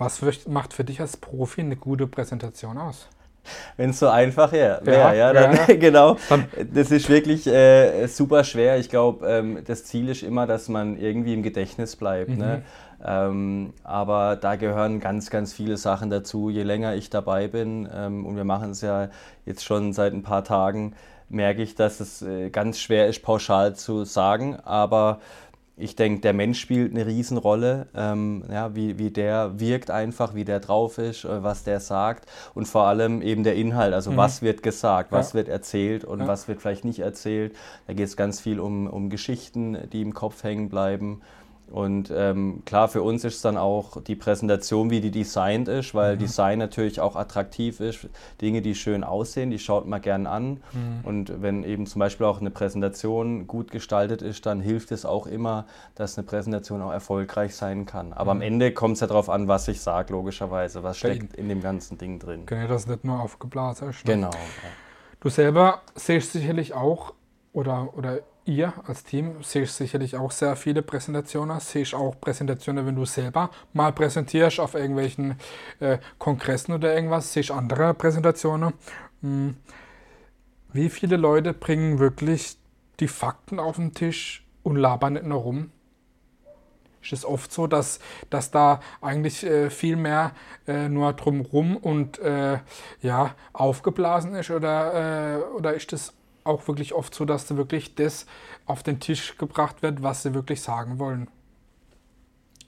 Was 0.00 0.22
wird- 0.22 0.48
macht 0.48 0.72
für 0.74 0.84
dich 0.84 1.00
als 1.00 1.16
Profi 1.16 1.60
eine 1.60 1.76
gute 1.76 2.06
Präsentation 2.06 2.78
aus? 2.78 3.06
Wenn 3.76 3.90
es 3.90 3.98
so 3.98 4.08
einfach 4.08 4.52
wäre, 4.52 4.82
Ja, 4.84 4.92
ja, 4.92 5.14
ja, 5.14 5.32
dann, 5.32 5.56
ja. 5.56 5.64
genau. 5.78 6.16
Das 6.72 6.90
ist 6.90 7.08
wirklich 7.08 7.46
äh, 7.46 8.06
super 8.06 8.44
schwer. 8.44 8.78
Ich 8.78 8.90
glaube, 8.90 9.26
ähm, 9.26 9.58
das 9.66 9.84
Ziel 9.84 10.08
ist 10.10 10.22
immer, 10.22 10.46
dass 10.46 10.68
man 10.68 10.98
irgendwie 10.98 11.32
im 11.34 11.42
Gedächtnis 11.42 11.96
bleibt. 11.96 12.36
Ne? 12.36 12.62
Ähm, 13.02 13.72
aber 13.82 14.36
da 14.36 14.56
gehören 14.56 15.00
ganz, 15.00 15.30
ganz 15.30 15.54
viele 15.54 15.78
Sachen 15.78 16.10
dazu. 16.10 16.50
Je 16.50 16.62
länger 16.64 16.94
ich 16.94 17.08
dabei 17.08 17.48
bin, 17.48 17.88
ähm, 17.94 18.26
und 18.26 18.36
wir 18.36 18.44
machen 18.44 18.72
es 18.72 18.82
ja 18.82 19.08
jetzt 19.46 19.64
schon 19.64 19.94
seit 19.94 20.12
ein 20.12 20.22
paar 20.22 20.44
Tagen, 20.44 20.94
merke 21.30 21.62
ich, 21.62 21.74
dass 21.74 22.00
es 22.00 22.20
äh, 22.22 22.50
ganz 22.50 22.78
schwer 22.78 23.06
ist, 23.08 23.22
pauschal 23.22 23.74
zu 23.74 24.04
sagen. 24.04 24.56
Aber 24.64 25.20
ich 25.80 25.96
denke, 25.96 26.20
der 26.20 26.32
Mensch 26.32 26.60
spielt 26.60 26.92
eine 26.92 27.06
Riesenrolle, 27.06 27.86
ähm, 27.94 28.44
ja, 28.50 28.74
wie, 28.74 28.98
wie 28.98 29.10
der 29.10 29.58
wirkt 29.58 29.90
einfach, 29.90 30.34
wie 30.34 30.44
der 30.44 30.60
drauf 30.60 30.98
ist, 30.98 31.24
äh, 31.24 31.42
was 31.42 31.64
der 31.64 31.80
sagt 31.80 32.28
und 32.54 32.66
vor 32.68 32.84
allem 32.84 33.22
eben 33.22 33.42
der 33.44 33.54
Inhalt, 33.54 33.94
also 33.94 34.16
was 34.16 34.42
wird 34.42 34.62
gesagt, 34.62 35.12
was 35.12 35.30
Ja. 35.30 35.34
wird 35.34 35.48
erzählt 35.48 36.04
und 36.04 36.20
Ja. 36.20 36.26
was 36.28 36.48
wird 36.48 36.60
vielleicht 36.60 36.84
nicht 36.84 37.00
erzählt. 37.00 37.54
Da 37.86 37.94
geht 37.94 38.06
es 38.06 38.16
ganz 38.16 38.40
viel 38.40 38.60
um, 38.60 38.86
um 38.86 39.10
Geschichten, 39.10 39.76
die 39.92 40.02
im 40.02 40.14
Kopf 40.14 40.42
hängen 40.44 40.68
bleiben. 40.68 41.20
Und 41.70 42.12
ähm, 42.14 42.62
klar, 42.64 42.88
für 42.88 43.02
uns 43.02 43.24
ist 43.24 43.44
dann 43.44 43.56
auch 43.56 44.02
die 44.02 44.16
Präsentation, 44.16 44.90
wie 44.90 45.00
die 45.00 45.10
designt 45.10 45.68
ist, 45.68 45.94
weil 45.94 46.16
Design 46.16 46.58
natürlich 46.58 47.00
auch 47.00 47.14
attraktiv 47.14 47.78
ist. 47.80 48.08
Dinge, 48.40 48.60
die 48.60 48.74
schön 48.74 49.04
aussehen, 49.04 49.50
die 49.50 49.58
schaut 49.58 49.86
man 49.86 50.02
gern 50.02 50.26
an. 50.26 50.60
Und 51.04 51.40
wenn 51.42 51.62
eben 51.62 51.86
zum 51.86 52.00
Beispiel 52.00 52.26
auch 52.26 52.40
eine 52.40 52.50
Präsentation 52.50 53.46
gut 53.46 53.70
gestaltet 53.70 54.20
ist, 54.20 54.46
dann 54.46 54.60
hilft 54.60 54.90
es 54.90 55.04
auch 55.04 55.26
immer, 55.26 55.66
dass 55.94 56.18
eine 56.18 56.26
Präsentation 56.26 56.82
auch 56.82 56.92
erfolgreich 56.92 57.54
sein 57.54 57.86
kann. 57.86 58.12
Aber 58.12 58.32
am 58.32 58.40
Ende 58.40 58.72
kommt 58.72 58.94
es 58.94 59.00
ja 59.00 59.06
darauf 59.06 59.30
an, 59.30 59.46
was 59.46 59.68
ich 59.68 59.80
sage, 59.80 60.12
logischerweise. 60.12 60.82
Was 60.82 61.00
Ja, 61.02 61.14
steckt 61.14 61.36
in 61.36 61.48
dem 61.48 61.60
ganzen 61.60 61.98
Ding 61.98 62.18
drin. 62.18 62.46
Genau, 62.46 62.66
dass 62.66 62.86
nicht 62.86 63.04
nur 63.04 63.20
aufgeblasen 63.20 63.90
ist. 63.90 64.04
ne? 64.06 64.14
Genau. 64.14 64.30
Du 65.20 65.28
selber 65.28 65.82
siehst 65.94 66.32
sicherlich 66.32 66.74
auch, 66.74 67.12
oder, 67.52 67.90
oder 67.96 68.20
ihr 68.50 68.72
als 68.86 69.04
Team 69.04 69.36
siehst 69.42 69.76
sicherlich 69.76 70.16
auch 70.16 70.30
sehr 70.30 70.56
viele 70.56 70.82
Präsentationen. 70.82 71.60
Siehst 71.60 71.94
auch 71.94 72.20
Präsentationen, 72.20 72.84
wenn 72.84 72.96
du 72.96 73.04
selber 73.04 73.50
mal 73.72 73.92
präsentierst 73.92 74.60
auf 74.60 74.74
irgendwelchen 74.74 75.36
äh, 75.78 75.98
Kongressen 76.18 76.74
oder 76.74 76.94
irgendwas. 76.94 77.32
Siehst 77.32 77.50
andere 77.50 77.94
Präsentationen. 77.94 78.74
Hm. 79.22 79.56
Wie 80.72 80.88
viele 80.88 81.16
Leute 81.16 81.52
bringen 81.52 81.98
wirklich 81.98 82.56
die 82.98 83.08
Fakten 83.08 83.58
auf 83.58 83.76
den 83.76 83.94
Tisch 83.94 84.46
und 84.62 84.76
labern 84.76 85.14
nicht 85.14 85.26
nur 85.26 85.40
rum? 85.40 85.70
Ist 87.02 87.12
es 87.12 87.24
oft 87.24 87.50
so, 87.50 87.66
dass, 87.66 87.98
dass 88.28 88.50
da 88.50 88.80
eigentlich 89.00 89.44
äh, 89.44 89.70
viel 89.70 89.96
mehr 89.96 90.32
äh, 90.66 90.88
nur 90.88 91.12
drumrum 91.14 91.76
und 91.76 92.18
äh, 92.18 92.58
ja, 93.00 93.34
aufgeblasen 93.52 94.34
ist? 94.34 94.50
Oder, 94.50 95.38
äh, 95.38 95.42
oder 95.56 95.72
ist 95.72 95.92
es 95.94 96.12
auch 96.44 96.66
wirklich 96.68 96.94
oft 96.94 97.14
so, 97.14 97.24
dass 97.24 97.46
da 97.46 97.56
wirklich 97.56 97.94
das 97.94 98.26
auf 98.66 98.82
den 98.82 99.00
Tisch 99.00 99.36
gebracht 99.38 99.82
wird, 99.82 100.02
was 100.02 100.22
sie 100.22 100.34
wirklich 100.34 100.60
sagen 100.62 100.98
wollen? 100.98 101.28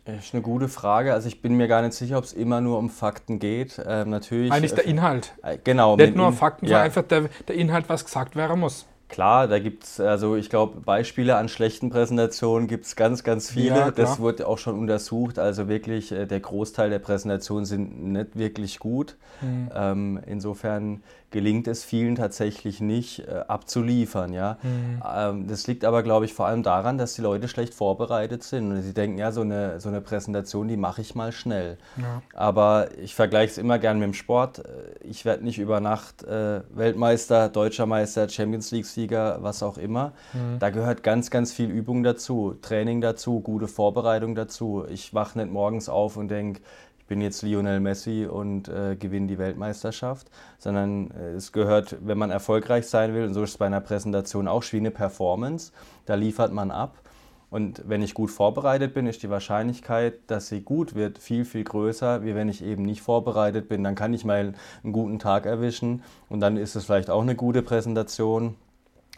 Das 0.04 0.25
ist 0.25 0.35
eine 0.35 0.42
gute 0.42 0.68
Frage. 0.68 1.12
Also 1.14 1.28
ich 1.28 1.42
bin 1.42 1.56
mir 1.56 1.68
gar 1.68 1.80
nicht 1.82 1.94
sicher, 1.94 2.18
ob 2.18 2.25
es 2.25 2.32
immer 2.32 2.61
nur 2.61 2.78
um 2.78 2.90
Fakten 2.90 3.38
geht. 3.38 3.80
Ähm, 3.87 4.11
natürlich. 4.11 4.50
Eigentlich 4.50 4.75
der 4.75 4.87
äh, 4.87 4.90
Inhalt. 4.90 5.32
äh, 5.42 5.58
Genau. 5.62 5.96
Nicht 5.96 6.16
nur 6.16 6.28
In- 6.28 6.32
Fakten, 6.35 6.66
ja. 6.66 6.70
sondern 6.70 6.85
einfach 6.87 7.02
der, 7.02 7.28
der 7.46 7.54
Inhalt, 7.54 7.88
was 7.88 8.04
gesagt 8.04 8.35
werden 8.35 8.58
muss. 8.58 8.87
Klar, 9.08 9.46
da 9.46 9.58
gibt 9.58 9.85
es, 9.85 10.00
also 10.00 10.37
ich 10.37 10.49
glaube, 10.49 10.80
Beispiele 10.80 11.37
an 11.37 11.50
schlechten 11.50 11.90
Präsentationen 11.90 12.66
gibt 12.66 12.87
es 12.87 12.96
ganz, 12.96 13.23
ganz 13.23 13.50
viele. 13.50 13.76
Ja, 13.76 13.90
das 13.90 14.18
wurde 14.18 14.49
auch 14.49 14.56
schon 14.56 14.78
untersucht. 14.78 15.38
Also 15.38 15.68
wirklich, 15.68 16.11
äh, 16.12 16.26
der 16.26 16.40
Großteil 16.40 16.88
der 16.88 16.99
Präsentationen 16.99 17.66
sind 17.66 18.02
nicht 18.12 18.37
wirklich 18.38 18.78
gut. 18.78 19.16
Mhm. 19.42 19.70
Ähm, 19.75 20.20
insofern 20.26 21.02
gelingt 21.32 21.66
es 21.66 21.84
vielen 21.84 22.14
tatsächlich 22.14 22.80
nicht 22.80 23.20
äh, 23.20 23.44
abzuliefern. 23.48 24.32
Ja? 24.32 24.58
Mhm. 24.62 25.02
Ähm, 25.14 25.46
das 25.48 25.66
liegt 25.66 25.84
aber, 25.84 26.02
glaube 26.02 26.24
ich, 26.26 26.34
vor 26.34 26.46
allem 26.46 26.62
daran, 26.62 26.98
dass 26.98 27.14
die 27.14 27.22
Leute 27.22 27.48
schlecht 27.48 27.74
vorbereitet 27.74 28.42
sind. 28.44 28.70
Und 28.70 28.82
sie 28.82 28.94
denken, 28.94 29.18
ja, 29.18 29.32
so 29.32 29.40
eine, 29.40 29.80
so 29.80 29.88
eine 29.88 30.00
Präsentation, 30.00 30.68
die 30.68 30.76
mache 30.76 31.00
ich 31.00 31.14
mal 31.14 31.32
schnell. 31.32 31.78
Ja. 31.96 32.22
Aber 32.34 32.88
ich 33.02 33.14
vergleiche 33.14 33.52
es 33.52 33.58
immer 33.58 33.78
gern 33.78 33.98
mit 33.98 34.06
dem 34.06 34.14
Sport. 34.14 34.60
Äh, 34.60 34.62
Ich 35.04 35.24
werde 35.24 35.42
nicht 35.44 35.58
über 35.58 35.80
Nacht 35.80 36.22
äh, 36.22 36.60
Weltmeister, 36.70 37.48
Deutscher 37.48 37.86
Meister, 37.86 38.28
Champions 38.28 38.70
League-Sieger, 38.70 39.38
was 39.40 39.62
auch 39.62 39.78
immer. 39.78 40.12
Da 40.58 40.70
gehört 40.70 41.02
ganz, 41.02 41.30
ganz 41.30 41.52
viel 41.52 41.70
Übung 41.70 42.02
dazu, 42.02 42.54
Training 42.62 43.00
dazu, 43.00 43.40
gute 43.40 43.68
Vorbereitung 43.68 44.34
dazu. 44.34 44.84
Ich 44.88 45.14
wache 45.14 45.38
nicht 45.38 45.50
morgens 45.50 45.88
auf 45.88 46.16
und 46.16 46.28
denke, 46.28 46.60
ich 47.02 47.09
bin 47.09 47.21
jetzt 47.21 47.42
Lionel 47.42 47.80
Messi 47.80 48.26
und 48.26 48.68
äh, 48.68 48.97
gewinne 48.97 49.26
die 49.26 49.37
Weltmeisterschaft, 49.37 50.30
sondern 50.59 51.11
äh, 51.11 51.32
es 51.32 51.52
gehört, 51.52 51.97
wenn 52.00 52.16
man 52.16 52.30
erfolgreich 52.30 52.87
sein 52.87 53.12
will, 53.12 53.26
und 53.26 53.35
so 53.35 53.42
ist 53.42 53.50
es 53.50 53.59
bei 53.59 53.66
einer 53.66 53.80
Präsentation 53.80 54.47
auch, 54.47 54.62
wie 54.71 54.76
eine 54.76 54.92
Performance, 54.92 55.73
da 56.06 56.14
liefert 56.14 56.52
man 56.52 56.71
ab. 56.71 57.02
Und 57.50 57.82
wenn 57.87 58.00
ich 58.00 58.14
gut 58.14 58.30
vorbereitet 58.30 58.94
bin, 58.94 59.06
ist 59.06 59.23
die 59.23 59.28
Wahrscheinlichkeit, 59.28 60.21
dass 60.28 60.49
sie 60.49 60.62
gut 60.62 60.94
wird, 60.94 61.18
viel, 61.18 61.44
viel 61.44 61.64
größer, 61.64 62.25
wie 62.25 62.35
wenn 62.35 62.49
ich 62.49 62.64
eben 62.64 62.85
nicht 62.85 63.02
vorbereitet 63.02 63.68
bin. 63.68 63.85
Dann 63.85 63.94
kann 63.94 64.14
ich 64.14 64.25
mal 64.25 64.54
einen 64.82 64.92
guten 64.92 65.18
Tag 65.18 65.44
erwischen 65.44 66.02
und 66.30 66.40
dann 66.40 66.56
ist 66.56 66.76
es 66.76 66.87
vielleicht 66.87 67.11
auch 67.11 67.21
eine 67.21 67.35
gute 67.35 67.62
Präsentation. 67.62 68.54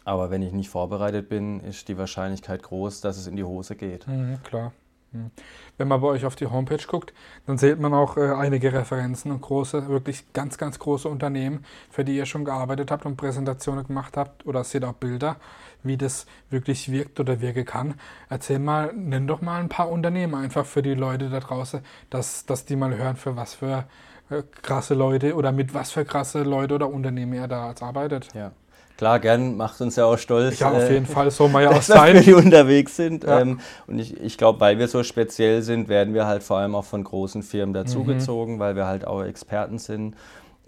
Aber 0.05 0.31
wenn 0.31 0.43
ich 0.43 0.53
nicht 0.53 0.69
vorbereitet 0.69 1.29
bin, 1.29 1.61
ist 1.61 1.87
die 1.87 1.97
Wahrscheinlichkeit 1.97 2.63
groß, 2.63 3.03
dass 3.03 3.19
es 3.19 3.29
in 3.29 3.37
die 3.37 3.45
Hose 3.45 3.77
geht. 3.77 4.09
Mhm, 4.09 4.43
klar. 4.43 4.73
Hm. 5.15 5.31
Wenn 5.79 5.89
man 5.89 6.01
bei 6.01 6.09
euch 6.09 6.25
auf 6.25 6.35
die 6.35 6.47
Homepage 6.47 6.85
guckt, 6.89 7.15
dann 7.47 7.57
sieht 7.57 7.79
man 7.79 7.95
auch 7.95 8.17
äh, 8.17 8.33
einige 8.33 8.73
Referenzen 8.73 9.31
und 9.31 9.41
große, 9.41 9.89
wirklich 9.89 10.33
ganz, 10.33 10.59
ganz 10.59 10.79
große 10.81 11.09
Unternehmen, 11.09 11.65
für 11.89 12.05
die 12.05 12.17
ihr 12.17 12.27
schon 12.27 12.45
gearbeitet 12.45 12.91
habt 12.91 13.07
und 13.07 13.17
Präsentationen 13.17 13.87
gemacht 13.87 14.17
habt 14.17 14.45
oder 14.45 14.65
seht 14.65 14.85
auch 14.85 14.95
Bilder, 14.95 15.37
wie 15.85 15.97
das 15.97 16.27
wirklich 16.51 16.91
wirkt 16.91 17.21
oder 17.21 17.41
wirken 17.41 17.65
kann. 17.65 17.95
Erzähl 18.29 18.59
mal, 18.59 18.93
nenn 18.93 19.29
doch 19.29 19.41
mal 19.41 19.61
ein 19.61 19.69
paar 19.69 19.89
Unternehmen 19.89 20.35
einfach 20.35 20.67
für 20.67 20.83
die 20.83 20.95
Leute 20.95 21.31
da 21.31 21.39
draußen, 21.39 21.81
dass, 22.11 22.45
dass 22.45 22.65
die 22.65 22.77
mal 22.77 22.97
hören, 22.97 23.17
für 23.17 23.37
was 23.37 23.55
für 23.55 23.85
äh, 24.31 24.43
krasse 24.63 24.95
Leute 24.95 25.37
oder 25.37 25.53
mit 25.53 25.75
was 25.75 25.93
für 25.93 26.05
krasse 26.05 26.43
Leute 26.43 26.75
oder 26.75 26.89
Unternehmen 26.89 27.35
er 27.35 27.47
da 27.47 27.73
arbeitet. 27.81 28.35
Ja. 28.35 28.51
Klar, 28.97 29.19
gern, 29.19 29.57
macht 29.57 29.81
uns 29.81 29.97
ja 29.97 30.05
auch 30.05 30.19
stolz. 30.19 30.61
Ja, 30.61 30.71
auf 30.71 30.89
jeden 30.89 31.05
äh, 31.05 31.09
Fall, 31.09 31.31
so 31.31 31.49
mal 31.49 31.67
auch 31.69 31.83
sein. 31.83 32.15
Dass 32.15 32.27
wir 32.27 32.37
unterwegs 32.37 32.97
sind. 32.97 33.25
Ja. 33.25 33.41
Ähm, 33.41 33.61
und 33.87 33.99
ich, 33.99 34.21
ich 34.21 34.39
glaube, 34.39 34.61
weil 34.61 34.79
wir 34.79 34.87
so 34.87 35.03
speziell 35.03 35.63
sind, 35.63 35.89
werden 35.89 36.15
wir 36.15 36.27
halt 36.27 36.43
vor 36.43 36.59
allem 36.59 36.75
auch 36.75 36.85
von 36.85 37.03
großen 37.03 37.43
Firmen 37.43 37.75
dazugezogen, 37.75 38.57
mhm. 38.57 38.59
weil 38.61 38.77
wir 38.77 38.87
halt 38.87 39.07
auch 39.07 39.23
Experten 39.23 39.79
sind. 39.79 40.15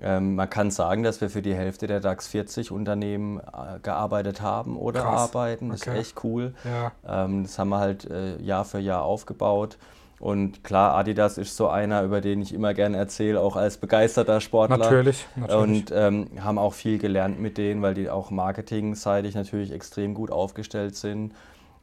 Ähm, 0.00 0.34
man 0.34 0.50
kann 0.50 0.70
sagen, 0.70 1.02
dass 1.02 1.20
wir 1.20 1.30
für 1.30 1.40
die 1.40 1.54
Hälfte 1.54 1.86
der 1.86 2.00
DAX 2.00 2.26
40 2.26 2.70
Unternehmen 2.70 3.38
äh, 3.38 3.78
gearbeitet 3.80 4.42
haben 4.42 4.76
oder 4.76 5.02
Krass. 5.02 5.34
arbeiten. 5.34 5.70
Das 5.70 5.82
okay. 5.82 5.92
ist 5.92 5.98
echt 6.08 6.24
cool. 6.24 6.52
Ja. 6.64 6.92
Ähm, 7.24 7.44
das 7.44 7.58
haben 7.58 7.70
wir 7.70 7.78
halt 7.78 8.10
äh, 8.10 8.36
Jahr 8.42 8.64
für 8.64 8.78
Jahr 8.78 9.02
aufgebaut. 9.02 9.78
Und 10.18 10.64
klar, 10.64 10.94
Adidas 10.94 11.36
ist 11.36 11.56
so 11.56 11.68
einer, 11.68 12.02
über 12.02 12.22
den 12.22 12.40
ich 12.40 12.54
immer 12.54 12.72
gerne 12.72 12.96
erzähle, 12.96 13.40
auch 13.40 13.54
als 13.54 13.76
begeisterter 13.76 14.40
Sportler. 14.40 14.78
Natürlich, 14.78 15.26
natürlich. 15.36 15.62
Und 15.62 15.92
ähm, 15.94 16.28
haben 16.40 16.58
auch 16.58 16.72
viel 16.72 16.98
gelernt 16.98 17.38
mit 17.38 17.58
denen, 17.58 17.82
weil 17.82 17.92
die 17.92 18.08
auch 18.08 18.30
marketingseitig 18.30 19.34
natürlich 19.34 19.72
extrem 19.72 20.14
gut 20.14 20.30
aufgestellt 20.30 20.96
sind. 20.96 21.34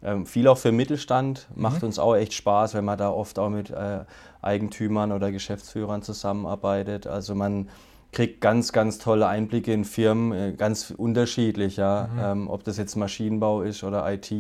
Ähm, 0.02 0.26
viel 0.26 0.48
auch 0.48 0.58
für 0.58 0.72
Mittelstand, 0.72 1.48
macht 1.56 1.82
mhm. 1.82 1.90
uns 1.90 2.00
auch 2.00 2.16
echt 2.16 2.34
Spaß, 2.34 2.74
wenn 2.74 2.84
man 2.84 2.98
da 2.98 3.12
oft 3.12 3.38
auch 3.38 3.50
mit 3.50 3.70
äh, 3.70 4.00
Eigentümern 4.42 5.12
oder 5.12 5.32
Geschäftsführern 5.32 6.02
zusammenarbeitet. 6.02 7.06
Also 7.06 7.36
man 7.36 7.70
kriegt 8.12 8.42
ganz, 8.42 8.74
ganz 8.74 8.98
tolle 8.98 9.28
Einblicke 9.28 9.72
in 9.72 9.86
Firmen, 9.86 10.32
äh, 10.34 10.54
ganz 10.54 10.92
unterschiedlich, 10.92 11.78
ja. 11.78 12.10
Mhm. 12.12 12.20
Ähm, 12.20 12.50
ob 12.50 12.64
das 12.64 12.78
jetzt 12.78 12.96
Maschinenbau 12.96 13.62
ist 13.62 13.84
oder 13.84 14.12
IT 14.12 14.32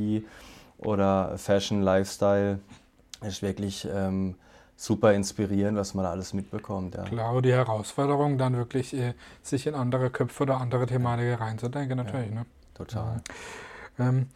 oder 0.79 1.37
Fashion, 1.37 1.81
Lifestyle 1.81 2.59
ist 3.23 3.41
wirklich 3.41 3.87
ähm, 3.91 4.35
super 4.75 5.13
inspirierend, 5.13 5.77
was 5.77 5.93
man 5.93 6.03
da 6.03 6.11
alles 6.11 6.33
mitbekommt. 6.33 6.95
Ja. 6.95 7.03
Klar, 7.03 7.41
die 7.41 7.51
Herausforderung, 7.51 8.37
dann 8.37 8.55
wirklich 8.55 8.93
äh, 8.93 9.13
sich 9.41 9.67
in 9.67 9.75
andere 9.75 10.09
Köpfe 10.09 10.43
oder 10.43 10.59
andere 10.59 10.85
Thematiken 10.85 11.35
reinzudenken, 11.35 11.97
natürlich. 11.97 12.29
Ja, 12.29 12.35
ne? 12.35 12.45
Total. 12.73 13.21
Ähm, 13.99 14.27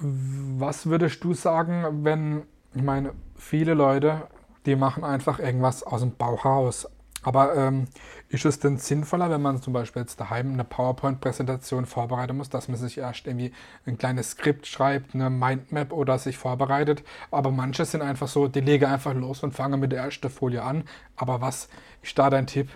was 0.00 0.86
würdest 0.86 1.24
du 1.24 1.34
sagen, 1.34 2.04
wenn, 2.04 2.42
ich 2.74 2.82
meine, 2.82 3.12
viele 3.36 3.74
Leute, 3.74 4.28
die 4.66 4.76
machen 4.76 5.04
einfach 5.04 5.38
irgendwas 5.38 5.82
aus 5.82 6.00
dem 6.00 6.14
Bauhaus, 6.14 6.88
aber 7.22 7.56
ähm, 7.56 7.88
ist 8.28 8.44
es 8.44 8.60
denn 8.60 8.78
sinnvoller, 8.78 9.28
wenn 9.30 9.42
man 9.42 9.60
zum 9.60 9.72
Beispiel 9.72 10.02
jetzt 10.02 10.20
daheim 10.20 10.52
eine 10.52 10.64
PowerPoint-Präsentation 10.64 11.86
vorbereiten 11.86 12.36
muss, 12.36 12.48
dass 12.48 12.68
man 12.68 12.76
sich 12.76 12.98
erst 12.98 13.26
irgendwie 13.26 13.52
ein 13.86 13.98
kleines 13.98 14.30
Skript 14.30 14.66
schreibt, 14.66 15.14
eine 15.14 15.28
Mindmap 15.28 15.92
oder 15.92 16.18
sich 16.18 16.38
vorbereitet? 16.38 17.02
Aber 17.30 17.50
manche 17.50 17.84
sind 17.84 18.02
einfach 18.02 18.28
so, 18.28 18.46
die 18.46 18.60
lege 18.60 18.88
einfach 18.88 19.14
los 19.14 19.42
und 19.42 19.52
fange 19.52 19.76
mit 19.76 19.90
der 19.92 20.02
ersten 20.02 20.30
Folie 20.30 20.62
an. 20.62 20.84
Aber 21.16 21.40
was 21.40 21.68
ist 22.02 22.18
da 22.18 22.30
dein 22.30 22.46
Tipp? 22.46 22.68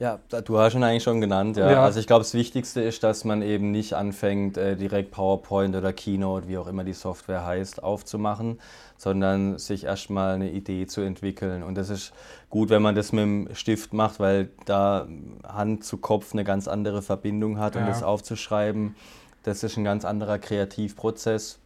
Ja, 0.00 0.18
du 0.44 0.58
hast 0.58 0.74
ihn 0.74 0.82
eigentlich 0.82 1.04
schon 1.04 1.20
genannt. 1.20 1.56
Ja. 1.56 1.70
ja. 1.70 1.84
Also 1.84 2.00
ich 2.00 2.06
glaube, 2.06 2.22
das 2.22 2.34
Wichtigste 2.34 2.80
ist, 2.80 3.04
dass 3.04 3.24
man 3.24 3.42
eben 3.42 3.70
nicht 3.70 3.94
anfängt, 3.94 4.56
äh, 4.56 4.76
direkt 4.76 5.12
PowerPoint 5.12 5.76
oder 5.76 5.92
Keynote, 5.92 6.48
wie 6.48 6.58
auch 6.58 6.66
immer 6.66 6.82
die 6.82 6.92
Software 6.92 7.46
heißt, 7.46 7.82
aufzumachen, 7.82 8.58
sondern 9.04 9.58
sich 9.58 9.84
erstmal 9.84 10.34
eine 10.34 10.50
Idee 10.50 10.86
zu 10.86 11.02
entwickeln. 11.02 11.62
Und 11.62 11.74
das 11.74 11.90
ist 11.90 12.14
gut, 12.48 12.70
wenn 12.70 12.80
man 12.80 12.94
das 12.94 13.12
mit 13.12 13.22
dem 13.22 13.48
Stift 13.52 13.92
macht, 13.92 14.18
weil 14.18 14.48
da 14.64 15.06
Hand 15.46 15.84
zu 15.84 15.98
Kopf 15.98 16.32
eine 16.32 16.42
ganz 16.42 16.68
andere 16.68 17.02
Verbindung 17.02 17.58
hat 17.58 17.74
ja. 17.74 17.82
und 17.82 17.86
das 17.86 18.02
aufzuschreiben, 18.02 18.96
das 19.42 19.62
ist 19.62 19.76
ein 19.76 19.84
ganz 19.84 20.06
anderer 20.06 20.38
Kreativprozess. 20.38 21.58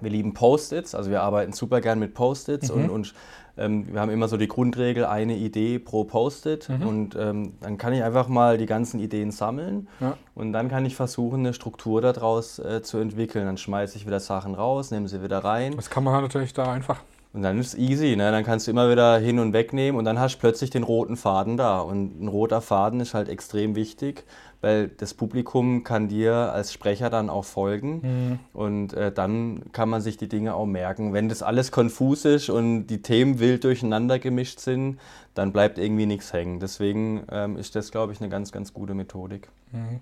Wir 0.00 0.10
lieben 0.10 0.34
Post-its, 0.34 0.96
also 0.96 1.08
wir 1.08 1.22
arbeiten 1.22 1.52
super 1.52 1.80
gern 1.80 2.00
mit 2.00 2.14
Post-its 2.14 2.68
mhm. 2.72 2.82
und, 2.82 2.90
und 2.90 3.14
ähm, 3.56 3.92
wir 3.92 4.00
haben 4.00 4.10
immer 4.10 4.28
so 4.28 4.36
die 4.36 4.48
Grundregel, 4.48 5.04
eine 5.04 5.36
Idee 5.36 5.78
pro 5.78 6.04
Post-it 6.04 6.68
mhm. 6.68 6.86
und 6.86 7.16
ähm, 7.16 7.52
dann 7.60 7.78
kann 7.78 7.92
ich 7.92 8.02
einfach 8.02 8.28
mal 8.28 8.58
die 8.58 8.66
ganzen 8.66 9.00
Ideen 9.00 9.30
sammeln 9.30 9.88
ja. 10.00 10.16
und 10.34 10.52
dann 10.52 10.68
kann 10.68 10.86
ich 10.86 10.96
versuchen, 10.96 11.40
eine 11.40 11.54
Struktur 11.54 12.00
daraus 12.00 12.58
äh, 12.58 12.82
zu 12.82 12.98
entwickeln. 12.98 13.46
Dann 13.46 13.58
schmeiße 13.58 13.96
ich 13.96 14.06
wieder 14.06 14.20
Sachen 14.20 14.54
raus, 14.54 14.90
nehme 14.90 15.08
sie 15.08 15.22
wieder 15.22 15.38
rein. 15.38 15.76
Das 15.76 15.90
kann 15.90 16.04
man 16.04 16.14
halt 16.14 16.22
natürlich 16.24 16.54
da 16.54 16.72
einfach. 16.72 17.00
Und 17.32 17.42
dann 17.42 17.58
ist 17.58 17.68
es 17.68 17.78
easy, 17.78 18.14
ne? 18.14 18.30
dann 18.30 18.44
kannst 18.44 18.66
du 18.66 18.70
immer 18.70 18.90
wieder 18.90 19.18
hin 19.18 19.38
und 19.38 19.54
weg 19.54 19.72
nehmen 19.72 19.96
und 19.96 20.04
dann 20.04 20.18
hast 20.18 20.34
du 20.34 20.40
plötzlich 20.40 20.68
den 20.68 20.82
roten 20.82 21.16
Faden 21.16 21.56
da. 21.56 21.80
Und 21.80 22.20
ein 22.20 22.28
roter 22.28 22.60
Faden 22.60 23.00
ist 23.00 23.14
halt 23.14 23.30
extrem 23.30 23.74
wichtig, 23.74 24.24
weil 24.60 24.88
das 24.88 25.14
Publikum 25.14 25.82
kann 25.82 26.08
dir 26.08 26.34
als 26.34 26.74
Sprecher 26.74 27.08
dann 27.08 27.30
auch 27.30 27.46
folgen 27.46 28.00
mhm. 28.02 28.38
und 28.52 28.92
äh, 28.92 29.10
dann 29.10 29.62
kann 29.72 29.88
man 29.88 30.02
sich 30.02 30.18
die 30.18 30.28
Dinge 30.28 30.54
auch 30.54 30.66
merken. 30.66 31.14
Wenn 31.14 31.30
das 31.30 31.42
alles 31.42 31.72
konfus 31.72 32.26
ist 32.26 32.50
und 32.50 32.86
die 32.88 33.00
Themen 33.00 33.40
wild 33.40 33.64
durcheinander 33.64 34.18
gemischt 34.18 34.60
sind, 34.60 35.00
dann 35.34 35.52
bleibt 35.52 35.78
irgendwie 35.78 36.06
nichts 36.06 36.34
hängen. 36.34 36.60
Deswegen 36.60 37.22
ähm, 37.30 37.56
ist 37.56 37.74
das, 37.74 37.90
glaube 37.90 38.12
ich, 38.12 38.20
eine 38.20 38.28
ganz, 38.28 38.52
ganz 38.52 38.74
gute 38.74 38.92
Methodik. 38.92 39.48
Mhm. 39.72 40.00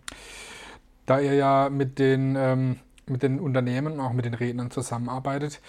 Da 1.07 1.21
ihr 1.21 1.35
ja 1.35 1.71
mit 1.71 2.01
den, 2.01 2.35
ähm, 2.37 2.77
mit 3.07 3.23
den 3.23 3.39
Unternehmen, 3.39 4.01
auch 4.01 4.13
mit 4.13 4.25
den 4.25 4.35
Rednern 4.35 4.71
zusammenarbeitet, 4.71 5.61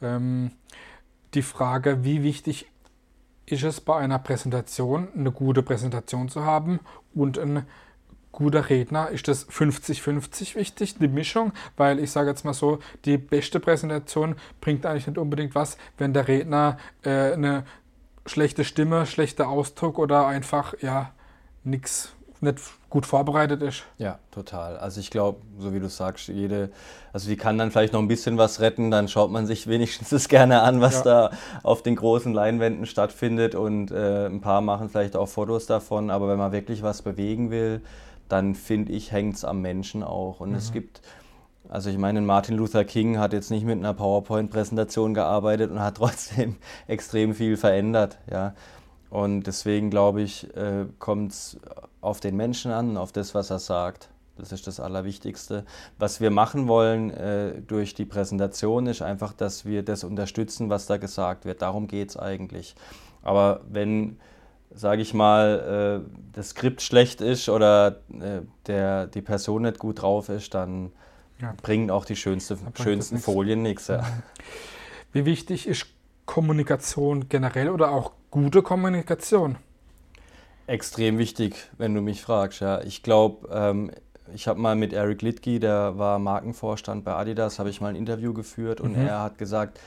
ähm, 0.00 0.50
die 1.34 1.42
Frage, 1.42 2.04
wie 2.04 2.22
wichtig 2.22 2.66
ist 3.46 3.64
es 3.64 3.80
bei 3.80 3.96
einer 3.96 4.18
Präsentation, 4.18 5.08
eine 5.16 5.32
gute 5.32 5.62
Präsentation 5.62 6.28
zu 6.28 6.44
haben 6.44 6.80
und 7.14 7.38
ein 7.38 7.66
guter 8.30 8.70
Redner 8.70 9.10
ist 9.10 9.28
das 9.28 9.48
50-50 9.48 10.54
wichtig, 10.54 10.96
die 10.98 11.08
Mischung, 11.08 11.52
weil 11.76 11.98
ich 11.98 12.10
sage 12.10 12.30
jetzt 12.30 12.44
mal 12.44 12.54
so, 12.54 12.78
die 13.04 13.18
beste 13.18 13.60
Präsentation 13.60 14.36
bringt 14.60 14.86
eigentlich 14.86 15.06
nicht 15.06 15.18
unbedingt 15.18 15.54
was, 15.54 15.76
wenn 15.98 16.14
der 16.14 16.28
Redner 16.28 16.78
äh, 17.02 17.32
eine 17.32 17.64
schlechte 18.24 18.64
Stimme, 18.64 19.04
schlechter 19.06 19.48
Ausdruck 19.48 19.98
oder 19.98 20.26
einfach 20.26 20.74
ja 20.80 21.12
nichts 21.64 22.14
nicht 22.40 22.60
gut 22.92 23.06
vorbereitet 23.06 23.62
ist. 23.62 23.84
Ja, 23.96 24.18
total. 24.30 24.76
Also 24.76 25.00
ich 25.00 25.10
glaube, 25.10 25.40
so 25.58 25.72
wie 25.72 25.80
du 25.80 25.88
sagst, 25.88 26.28
jede, 26.28 26.68
also 27.14 27.26
die 27.26 27.38
kann 27.38 27.56
dann 27.56 27.70
vielleicht 27.70 27.94
noch 27.94 28.00
ein 28.00 28.06
bisschen 28.06 28.36
was 28.36 28.60
retten, 28.60 28.90
dann 28.90 29.08
schaut 29.08 29.30
man 29.30 29.46
sich 29.46 29.66
wenigstens 29.66 30.10
das 30.10 30.28
gerne 30.28 30.60
an, 30.60 30.82
was 30.82 30.96
ja. 30.96 31.02
da 31.02 31.30
auf 31.62 31.82
den 31.82 31.96
großen 31.96 32.34
Leinwänden 32.34 32.84
stattfindet 32.84 33.54
und 33.54 33.90
äh, 33.90 34.26
ein 34.26 34.42
paar 34.42 34.60
machen 34.60 34.90
vielleicht 34.90 35.16
auch 35.16 35.26
Fotos 35.26 35.64
davon, 35.64 36.10
aber 36.10 36.28
wenn 36.28 36.36
man 36.36 36.52
wirklich 36.52 36.82
was 36.82 37.00
bewegen 37.00 37.50
will, 37.50 37.80
dann 38.28 38.54
finde 38.54 38.92
ich, 38.92 39.10
hängt 39.10 39.36
es 39.36 39.44
am 39.46 39.62
Menschen 39.62 40.02
auch. 40.02 40.40
Und 40.40 40.50
mhm. 40.50 40.56
es 40.56 40.70
gibt, 40.70 41.00
also 41.70 41.88
ich 41.88 41.96
meine, 41.96 42.20
Martin 42.20 42.58
Luther 42.58 42.84
King 42.84 43.18
hat 43.18 43.32
jetzt 43.32 43.50
nicht 43.50 43.64
mit 43.64 43.78
einer 43.78 43.94
PowerPoint-Präsentation 43.94 45.14
gearbeitet 45.14 45.70
und 45.70 45.80
hat 45.80 45.96
trotzdem 45.96 46.56
extrem 46.88 47.34
viel 47.34 47.56
verändert. 47.56 48.18
Ja. 48.30 48.52
Und 49.12 49.42
deswegen 49.42 49.90
glaube 49.90 50.22
ich, 50.22 50.56
äh, 50.56 50.86
kommt 50.98 51.32
es 51.32 51.60
auf 52.00 52.20
den 52.20 52.34
Menschen 52.34 52.72
an, 52.72 52.96
auf 52.96 53.12
das, 53.12 53.34
was 53.34 53.50
er 53.50 53.58
sagt. 53.58 54.08
Das 54.38 54.52
ist 54.52 54.66
das 54.66 54.80
Allerwichtigste. 54.80 55.66
Was 55.98 56.22
wir 56.22 56.30
machen 56.30 56.66
wollen 56.66 57.10
äh, 57.10 57.60
durch 57.60 57.92
die 57.92 58.06
Präsentation 58.06 58.86
ist 58.86 59.02
einfach, 59.02 59.34
dass 59.34 59.66
wir 59.66 59.82
das 59.82 60.02
unterstützen, 60.02 60.70
was 60.70 60.86
da 60.86 60.96
gesagt 60.96 61.44
wird. 61.44 61.60
Darum 61.60 61.88
geht 61.88 62.08
es 62.08 62.16
eigentlich. 62.16 62.74
Aber 63.22 63.60
wenn 63.68 64.16
sage 64.74 65.02
ich 65.02 65.12
mal, 65.12 66.02
äh, 66.06 66.10
das 66.32 66.50
Skript 66.50 66.80
schlecht 66.80 67.20
ist 67.20 67.50
oder 67.50 67.98
äh, 68.18 68.40
der, 68.66 69.08
die 69.08 69.20
Person 69.20 69.60
nicht 69.62 69.78
gut 69.78 70.00
drauf 70.00 70.30
ist, 70.30 70.54
dann 70.54 70.90
ja. 71.38 71.52
bringen 71.62 71.90
auch 71.90 72.06
die 72.06 72.16
schönste, 72.16 72.56
schönsten 72.80 73.18
Folien 73.18 73.60
nichts. 73.60 73.88
Ja. 73.88 74.06
Wie 75.12 75.26
wichtig 75.26 75.66
ist 75.68 75.84
Kommunikation 76.24 77.28
generell 77.28 77.68
oder 77.68 77.90
auch 77.90 78.12
gute 78.32 78.62
Kommunikation? 78.62 79.56
Extrem 80.66 81.18
wichtig, 81.18 81.54
wenn 81.78 81.94
du 81.94 82.00
mich 82.00 82.22
fragst. 82.22 82.60
Ja. 82.60 82.80
Ich 82.80 83.04
glaube, 83.04 83.48
ähm, 83.52 83.92
ich 84.34 84.48
habe 84.48 84.58
mal 84.58 84.74
mit 84.74 84.92
Eric 84.92 85.22
Litke, 85.22 85.60
der 85.60 85.98
war 85.98 86.18
Markenvorstand 86.18 87.04
bei 87.04 87.12
Adidas, 87.12 87.58
habe 87.58 87.70
ich 87.70 87.80
mal 87.80 87.88
ein 87.88 87.96
Interview 87.96 88.32
geführt 88.32 88.80
und 88.80 88.96
mhm. 88.96 89.06
er 89.06 89.20
hat 89.20 89.38
gesagt, 89.38 89.78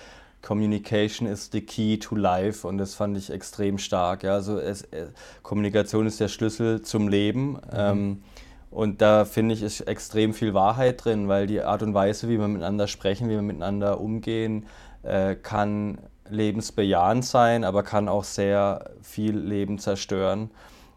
Communication 0.43 1.27
is 1.27 1.49
the 1.51 1.61
key 1.61 1.97
to 1.97 2.15
life 2.15 2.67
und 2.67 2.77
das 2.77 2.93
fand 2.93 3.17
ich 3.17 3.31
extrem 3.31 3.79
stark. 3.79 4.23
Ja. 4.23 4.33
Also 4.33 4.59
es, 4.59 4.83
äh, 4.83 5.07
Kommunikation 5.41 6.05
ist 6.05 6.19
der 6.19 6.27
Schlüssel 6.27 6.83
zum 6.83 7.07
Leben. 7.07 7.53
Mhm. 7.53 7.59
Ähm, 7.73 8.23
und 8.69 9.01
da 9.01 9.25
finde 9.25 9.55
ich, 9.55 9.63
ist 9.63 9.81
extrem 9.81 10.33
viel 10.33 10.53
Wahrheit 10.53 11.03
drin, 11.03 11.27
weil 11.29 11.47
die 11.47 11.61
Art 11.61 11.81
und 11.81 11.95
Weise, 11.95 12.29
wie 12.29 12.37
wir 12.37 12.47
miteinander 12.47 12.87
sprechen, 12.87 13.27
wie 13.27 13.33
wir 13.33 13.41
miteinander 13.41 13.99
umgehen, 13.99 14.67
äh, 15.01 15.33
kann 15.33 15.97
lebensbejahend 16.29 17.25
sein, 17.25 17.63
aber 17.63 17.83
kann 17.83 18.07
auch 18.07 18.23
sehr 18.23 18.91
viel 19.01 19.37
Leben 19.37 19.79
zerstören. 19.79 20.49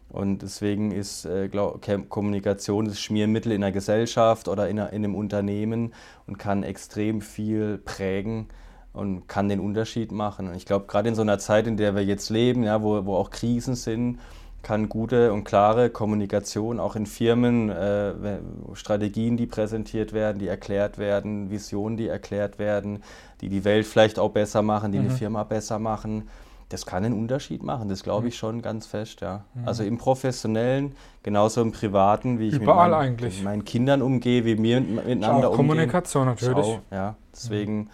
Und 0.09 0.41
deswegen 0.41 0.91
ist 0.91 1.25
äh, 1.25 1.49
glaub, 1.49 1.85
Kommunikation 2.09 2.85
das 2.85 2.99
Schmiermittel 2.99 3.51
in 3.51 3.61
der 3.61 3.71
Gesellschaft 3.71 4.47
oder 4.47 4.67
in, 4.67 4.77
in 4.77 4.81
einem 4.81 5.15
Unternehmen 5.15 5.93
und 6.25 6.39
kann 6.39 6.63
extrem 6.63 7.21
viel 7.21 7.77
prägen 7.77 8.47
und 8.91 9.27
kann 9.27 9.49
den 9.49 9.59
Unterschied 9.59 10.11
machen. 10.11 10.47
Und 10.47 10.55
ich 10.55 10.65
glaube, 10.65 10.87
gerade 10.87 11.09
in 11.09 11.15
so 11.15 11.21
einer 11.21 11.37
Zeit, 11.37 11.67
in 11.67 11.77
der 11.77 11.95
wir 11.95 12.03
jetzt 12.03 12.29
leben, 12.29 12.63
ja, 12.63 12.81
wo, 12.81 13.05
wo 13.05 13.15
auch 13.15 13.29
Krisen 13.29 13.75
sind, 13.75 14.19
kann 14.61 14.89
gute 14.89 15.31
und 15.33 15.43
klare 15.45 15.89
Kommunikation 15.89 16.79
auch 16.79 16.95
in 16.95 17.05
Firmen, 17.05 17.69
äh, 17.69 18.39
Strategien, 18.73 19.37
die 19.37 19.45
präsentiert 19.45 20.13
werden, 20.13 20.39
die 20.39 20.47
erklärt 20.47 20.97
werden, 20.97 21.49
Visionen, 21.49 21.97
die 21.97 22.07
erklärt 22.07 22.59
werden, 22.59 23.03
die 23.41 23.49
die 23.49 23.63
Welt 23.63 23.85
vielleicht 23.85 24.19
auch 24.19 24.31
besser 24.31 24.61
machen, 24.61 24.91
die 24.91 24.99
mhm. 24.99 25.05
eine 25.05 25.13
Firma 25.15 25.43
besser 25.43 25.79
machen, 25.79 26.27
das 26.69 26.85
kann 26.85 27.03
einen 27.03 27.15
Unterschied 27.15 27.63
machen. 27.63 27.89
Das 27.89 28.03
glaube 28.03 28.27
ich 28.27 28.35
mhm. 28.35 28.37
schon 28.37 28.61
ganz 28.61 28.85
fest, 28.85 29.21
ja. 29.21 29.43
Mhm. 29.55 29.67
Also 29.67 29.83
im 29.83 29.97
Professionellen, 29.97 30.95
genauso 31.23 31.61
im 31.61 31.71
Privaten, 31.71 32.37
wie 32.39 32.49
ich 32.49 32.53
Überall 32.53 32.89
mit, 32.89 32.97
meinen, 32.97 33.07
eigentlich. 33.07 33.35
mit 33.37 33.43
meinen 33.43 33.65
Kindern 33.65 34.01
umgehe, 34.01 34.45
wie 34.45 34.61
wir 34.61 34.79
miteinander 34.79 35.49
umgehen. 35.49 35.55
Kommunikation 35.55 36.27
natürlich. 36.27 36.65
Auch, 36.65 36.79
ja. 36.91 37.15
Deswegen 37.33 37.77
mhm. 37.77 37.89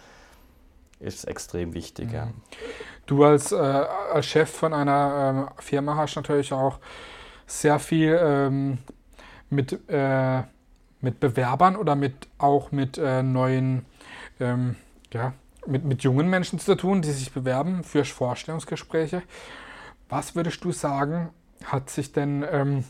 ist 1.00 1.18
es 1.20 1.24
extrem 1.24 1.72
wichtig, 1.72 2.12
ja. 2.12 2.28
Du 3.06 3.24
als, 3.24 3.52
äh, 3.52 3.56
als 3.56 4.26
Chef 4.26 4.50
von 4.50 4.72
einer 4.72 5.48
ähm, 5.48 5.48
Firma 5.58 5.96
hast 5.96 6.16
natürlich 6.16 6.52
auch 6.52 6.78
sehr 7.46 7.78
viel 7.78 8.18
ähm, 8.20 8.78
mit, 9.48 9.88
äh, 9.88 10.42
mit 11.00 11.20
Bewerbern 11.20 11.76
oder 11.76 11.94
mit, 11.94 12.28
auch 12.38 12.72
mit 12.72 12.98
äh, 12.98 13.22
neuen, 13.22 13.86
ähm, 14.40 14.74
ja, 15.12 15.32
mit, 15.66 15.84
mit 15.84 16.02
jungen 16.02 16.28
Menschen 16.28 16.58
zu 16.58 16.74
tun, 16.74 17.00
die 17.00 17.12
sich 17.12 17.32
bewerben 17.32 17.84
für 17.84 18.04
Vorstellungsgespräche. 18.04 19.22
Was 20.08 20.34
würdest 20.34 20.64
du 20.64 20.72
sagen, 20.72 21.30
hat 21.64 21.90
sich 21.90 22.12
denn 22.12 22.44
ähm, 22.50 22.84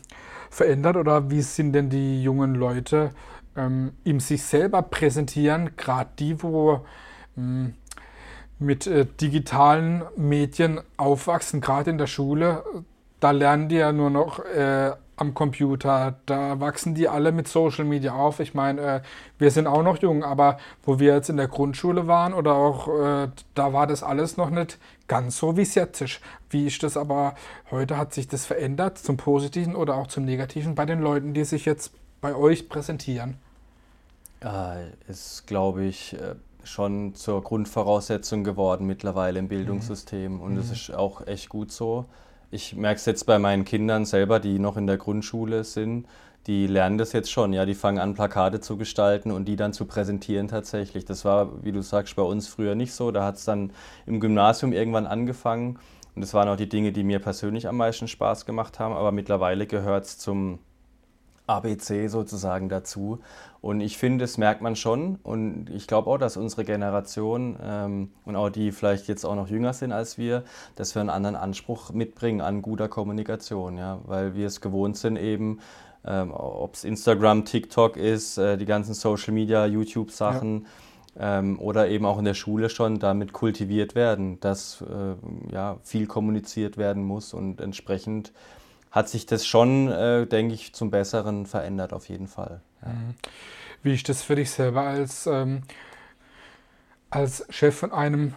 verändert 0.49 0.97
oder 0.97 1.29
wie 1.29 1.41
sind 1.41 1.73
denn 1.73 1.89
die 1.89 2.23
jungen 2.23 2.55
Leute 2.55 3.11
ähm, 3.55 3.93
im 4.03 4.19
sich 4.19 4.43
selber 4.43 4.81
präsentieren, 4.81 5.75
gerade 5.77 6.09
die, 6.17 6.41
wo 6.41 6.85
ähm, 7.37 7.75
mit 8.59 8.87
äh, 8.87 9.05
digitalen 9.05 10.03
Medien 10.15 10.79
aufwachsen, 10.97 11.61
gerade 11.61 11.91
in 11.91 11.97
der 11.97 12.07
Schule, 12.07 12.63
da 13.19 13.31
lernen 13.31 13.69
die 13.69 13.75
ja 13.75 13.91
nur 13.91 14.09
noch 14.09 14.43
äh, 14.45 14.91
am 15.15 15.33
Computer, 15.33 16.15
da 16.27 16.59
wachsen 16.59 16.93
die 16.93 17.09
alle 17.09 17.31
mit 17.31 17.47
Social 17.47 17.85
Media 17.85 18.13
auf. 18.13 18.39
Ich 18.39 18.53
meine, 18.53 18.81
äh, 18.81 19.01
wir 19.39 19.49
sind 19.49 19.65
auch 19.65 19.81
noch 19.81 19.97
jung, 19.97 20.23
aber 20.23 20.57
wo 20.83 20.99
wir 20.99 21.15
jetzt 21.15 21.29
in 21.29 21.37
der 21.37 21.47
Grundschule 21.47 22.05
waren 22.05 22.33
oder 22.33 22.53
auch, 22.53 22.87
äh, 22.87 23.27
da 23.55 23.73
war 23.73 23.87
das 23.87 24.03
alles 24.03 24.37
noch 24.37 24.51
nicht 24.51 24.77
ganz 25.07 25.37
so 25.37 25.57
wie 25.57 25.63
es 25.63 25.73
jetzt 25.73 26.01
ist. 26.01 26.21
Wie 26.49 26.67
ist 26.67 26.83
das 26.83 26.97
aber, 26.97 27.33
heute 27.71 27.97
hat 27.97 28.13
sich 28.13 28.27
das 28.27 28.45
verändert 28.45 28.99
zum 28.99 29.17
Positiven 29.17 29.75
oder 29.75 29.95
auch 29.95 30.07
zum 30.07 30.23
Negativen 30.23 30.75
bei 30.75 30.85
den 30.85 31.01
Leuten, 31.01 31.33
die 31.33 31.45
sich 31.45 31.65
jetzt 31.65 31.93
bei 32.21 32.35
euch 32.35 32.69
präsentieren? 32.69 33.37
Äh, 34.41 34.91
ist, 35.09 35.47
glaube 35.47 35.85
ich, 35.85 36.13
äh, 36.13 36.35
schon 36.67 37.15
zur 37.15 37.43
Grundvoraussetzung 37.43 38.43
geworden 38.43 38.85
mittlerweile 38.85 39.39
im 39.39 39.47
Bildungssystem. 39.47 40.35
Mhm. 40.35 40.41
Und 40.41 40.55
das 40.55 40.67
mhm. 40.67 40.73
ist 40.73 40.93
auch 40.93 41.25
echt 41.25 41.49
gut 41.49 41.71
so. 41.71 42.05
Ich 42.51 42.75
merke 42.75 42.97
es 42.97 43.05
jetzt 43.05 43.25
bei 43.25 43.39
meinen 43.39 43.65
Kindern 43.65 44.05
selber, 44.05 44.39
die 44.39 44.59
noch 44.59 44.77
in 44.77 44.87
der 44.87 44.97
Grundschule 44.97 45.63
sind. 45.63 46.07
Die 46.45 46.65
lernen 46.65 46.97
das 46.97 47.11
jetzt 47.11 47.29
schon, 47.29 47.51
ja, 47.51 47.65
die 47.65 47.75
fangen 47.75 47.99
an, 47.99 48.13
Plakate 48.13 48.61
zu 48.61 48.77
gestalten 48.77 49.31
und 49.31 49.45
die 49.45 49.57
dann 49.57 49.73
zu 49.73 49.85
präsentieren 49.85 50.47
tatsächlich. 50.47 51.03
Das 51.03 51.25
war, 51.25 51.63
wie 51.63 51.73
du 51.73 51.81
sagst, 51.81 52.15
bei 52.15 52.23
uns 52.23 52.47
früher 52.47 52.73
nicht 52.73 52.93
so. 52.93 53.11
Da 53.11 53.25
hat 53.25 53.35
es 53.35 53.43
dann 53.43 53.71
im 54.05 54.21
Gymnasium 54.21 54.71
irgendwann 54.71 55.07
angefangen. 55.07 55.77
Und 56.15 56.21
das 56.21 56.33
waren 56.33 56.47
auch 56.47 56.55
die 56.55 56.69
Dinge, 56.69 56.93
die 56.93 57.03
mir 57.03 57.19
persönlich 57.19 57.67
am 57.67 57.75
meisten 57.77 58.07
Spaß 58.07 58.45
gemacht 58.45 58.79
haben. 58.79 58.95
Aber 58.95 59.11
mittlerweile 59.11 59.67
gehört 59.67 60.05
es 60.05 60.17
zum 60.17 60.59
ABC 61.47 62.07
sozusagen 62.09 62.69
dazu. 62.69 63.19
Und 63.61 63.81
ich 63.81 63.97
finde, 63.97 64.23
das 64.23 64.37
merkt 64.37 64.61
man 64.61 64.75
schon. 64.75 65.17
Und 65.23 65.69
ich 65.69 65.87
glaube 65.87 66.09
auch, 66.09 66.17
dass 66.17 66.37
unsere 66.37 66.63
Generation 66.63 67.57
ähm, 67.61 68.11
und 68.25 68.35
auch 68.35 68.49
die 68.49 68.71
vielleicht 68.71 69.07
jetzt 69.07 69.25
auch 69.25 69.35
noch 69.35 69.49
jünger 69.49 69.73
sind 69.73 69.91
als 69.91 70.17
wir, 70.17 70.43
dass 70.75 70.93
wir 70.93 70.99
einen 70.99 71.09
anderen 71.09 71.35
Anspruch 71.35 71.91
mitbringen 71.91 72.41
an 72.41 72.61
guter 72.61 72.87
Kommunikation. 72.87 73.77
Ja? 73.77 73.99
Weil 74.05 74.35
wir 74.35 74.47
es 74.47 74.61
gewohnt 74.61 74.97
sind, 74.97 75.17
eben, 75.17 75.59
ähm, 76.05 76.31
ob 76.31 76.75
es 76.75 76.83
Instagram, 76.83 77.45
TikTok 77.45 77.97
ist, 77.97 78.37
äh, 78.37 78.57
die 78.57 78.65
ganzen 78.65 78.93
Social 78.93 79.33
Media, 79.33 79.65
YouTube-Sachen. 79.65 80.61
Ja. 80.61 81.39
Ähm, 81.39 81.59
oder 81.59 81.89
eben 81.89 82.05
auch 82.05 82.19
in 82.19 82.25
der 82.25 82.35
Schule 82.35 82.69
schon 82.69 82.99
damit 82.99 83.33
kultiviert 83.33 83.95
werden, 83.95 84.39
dass 84.39 84.81
äh, 84.81 85.15
ja, 85.51 85.77
viel 85.81 86.05
kommuniziert 86.05 86.77
werden 86.77 87.03
muss 87.03 87.33
und 87.33 87.59
entsprechend 87.59 88.33
hat 88.97 89.09
sich 89.09 89.27
das 89.27 89.45
schon, 89.45 89.91
äh, 89.91 90.25
denke 90.25 90.55
ich, 90.55 90.73
zum 90.73 90.89
Besseren 90.89 91.45
verändert 91.45 91.93
auf 91.93 92.09
jeden 92.09 92.27
Fall. 92.27 92.61
Ja. 92.81 92.89
Mhm. 92.89 93.15
Wie 93.83 93.93
ist 93.93 94.09
das 94.09 94.23
für 94.23 94.35
dich 94.35 94.49
selber 94.49 94.81
als, 94.81 95.27
ähm, 95.27 95.61
als 97.11 97.45
Chef 97.49 97.77
von 97.77 97.91
einem 97.91 98.33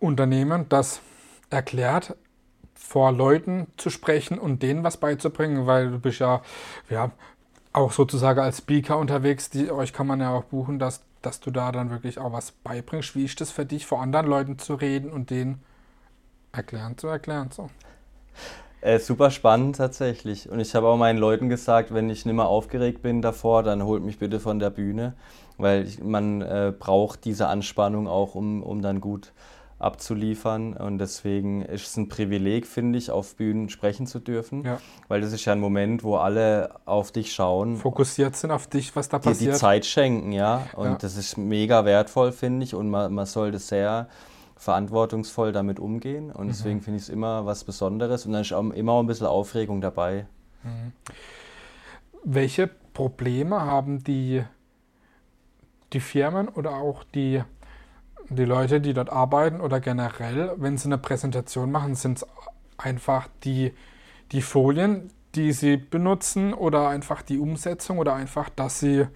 Unternehmen, 0.00 0.68
das 0.68 1.00
erklärt, 1.48 2.14
vor 2.74 3.10
Leuten 3.10 3.68
zu 3.78 3.88
sprechen 3.88 4.38
und 4.38 4.62
denen 4.62 4.84
was 4.84 4.98
beizubringen, 4.98 5.66
weil 5.66 5.90
du 5.90 5.98
bist 5.98 6.18
ja, 6.18 6.42
ja 6.90 7.10
auch 7.72 7.92
sozusagen 7.92 8.40
als 8.40 8.58
Speaker 8.58 8.98
unterwegs, 8.98 9.48
die, 9.48 9.70
euch 9.70 9.94
kann 9.94 10.06
man 10.06 10.20
ja 10.20 10.30
auch 10.30 10.44
buchen, 10.44 10.78
dass, 10.78 11.02
dass 11.22 11.40
du 11.40 11.50
da 11.50 11.72
dann 11.72 11.90
wirklich 11.90 12.18
auch 12.18 12.32
was 12.32 12.52
beibringst. 12.52 13.16
Wie 13.16 13.24
ist 13.24 13.40
das 13.40 13.50
für 13.50 13.64
dich, 13.64 13.86
vor 13.86 14.02
anderen 14.02 14.26
Leuten 14.26 14.58
zu 14.58 14.74
reden 14.74 15.10
und 15.10 15.30
denen 15.30 15.62
erklären 16.52 16.98
zu 16.98 17.06
erklären? 17.06 17.50
So. 17.50 17.70
Äh, 18.82 18.98
super 18.98 19.30
spannend 19.30 19.76
tatsächlich. 19.76 20.50
Und 20.50 20.58
ich 20.58 20.74
habe 20.74 20.88
auch 20.88 20.96
meinen 20.96 21.18
Leuten 21.18 21.48
gesagt, 21.48 21.94
wenn 21.94 22.10
ich 22.10 22.26
nicht 22.26 22.34
mehr 22.34 22.46
aufgeregt 22.46 23.00
bin 23.00 23.22
davor, 23.22 23.62
dann 23.62 23.84
holt 23.84 24.02
mich 24.02 24.18
bitte 24.18 24.40
von 24.40 24.58
der 24.58 24.70
Bühne, 24.70 25.14
weil 25.56 25.86
ich, 25.86 26.02
man 26.02 26.42
äh, 26.42 26.72
braucht 26.76 27.24
diese 27.24 27.46
Anspannung 27.46 28.08
auch, 28.08 28.34
um, 28.34 28.60
um 28.60 28.82
dann 28.82 29.00
gut 29.00 29.32
abzuliefern. 29.78 30.74
Und 30.74 30.98
deswegen 30.98 31.62
ist 31.62 31.86
es 31.86 31.96
ein 31.96 32.08
Privileg, 32.08 32.66
finde 32.66 32.98
ich, 32.98 33.12
auf 33.12 33.36
Bühnen 33.36 33.68
sprechen 33.68 34.08
zu 34.08 34.18
dürfen, 34.18 34.64
ja. 34.64 34.80
weil 35.06 35.20
das 35.20 35.32
ist 35.32 35.44
ja 35.44 35.52
ein 35.52 35.60
Moment, 35.60 36.02
wo 36.02 36.16
alle 36.16 36.70
auf 36.84 37.12
dich 37.12 37.32
schauen. 37.32 37.76
Fokussiert 37.76 38.34
sind 38.34 38.50
auf 38.50 38.66
dich, 38.66 38.96
was 38.96 39.08
da 39.08 39.20
passiert. 39.20 39.40
Die, 39.40 39.46
die 39.46 39.52
Zeit 39.52 39.86
schenken, 39.86 40.32
ja. 40.32 40.66
Und 40.74 40.86
ja. 40.86 40.94
das 40.96 41.16
ist 41.16 41.36
mega 41.36 41.84
wertvoll, 41.84 42.32
finde 42.32 42.64
ich. 42.64 42.74
Und 42.74 42.90
man, 42.90 43.14
man 43.14 43.26
soll 43.26 43.52
das 43.52 43.68
sehr 43.68 44.08
verantwortungsvoll 44.62 45.50
damit 45.50 45.80
umgehen. 45.80 46.30
Und 46.30 46.46
deswegen 46.46 46.76
mhm. 46.76 46.82
finde 46.82 46.96
ich 46.98 47.02
es 47.04 47.08
immer 47.08 47.44
was 47.46 47.64
Besonderes 47.64 48.26
und 48.26 48.32
dann 48.32 48.42
ist 48.42 48.52
auch 48.52 48.70
immer 48.70 49.02
ein 49.02 49.06
bisschen 49.06 49.26
Aufregung 49.26 49.80
dabei. 49.80 50.26
Mhm. 50.62 50.92
Welche 52.22 52.70
Probleme 52.94 53.62
haben 53.62 54.04
die, 54.04 54.44
die 55.92 55.98
Firmen 55.98 56.48
oder 56.48 56.76
auch 56.76 57.02
die, 57.02 57.42
die 58.30 58.44
Leute, 58.44 58.80
die 58.80 58.94
dort 58.94 59.10
arbeiten 59.10 59.60
oder 59.60 59.80
generell, 59.80 60.52
wenn 60.58 60.78
sie 60.78 60.86
eine 60.86 60.98
Präsentation 60.98 61.72
machen, 61.72 61.96
sind 61.96 62.18
es 62.18 62.26
einfach 62.78 63.26
die, 63.42 63.72
die 64.30 64.42
Folien, 64.42 65.10
die 65.34 65.50
sie 65.50 65.76
benutzen 65.76 66.54
oder 66.54 66.88
einfach 66.88 67.22
die 67.22 67.40
Umsetzung 67.40 67.98
oder 67.98 68.14
einfach, 68.14 68.48
dass 68.48 68.78
sie 68.78 69.08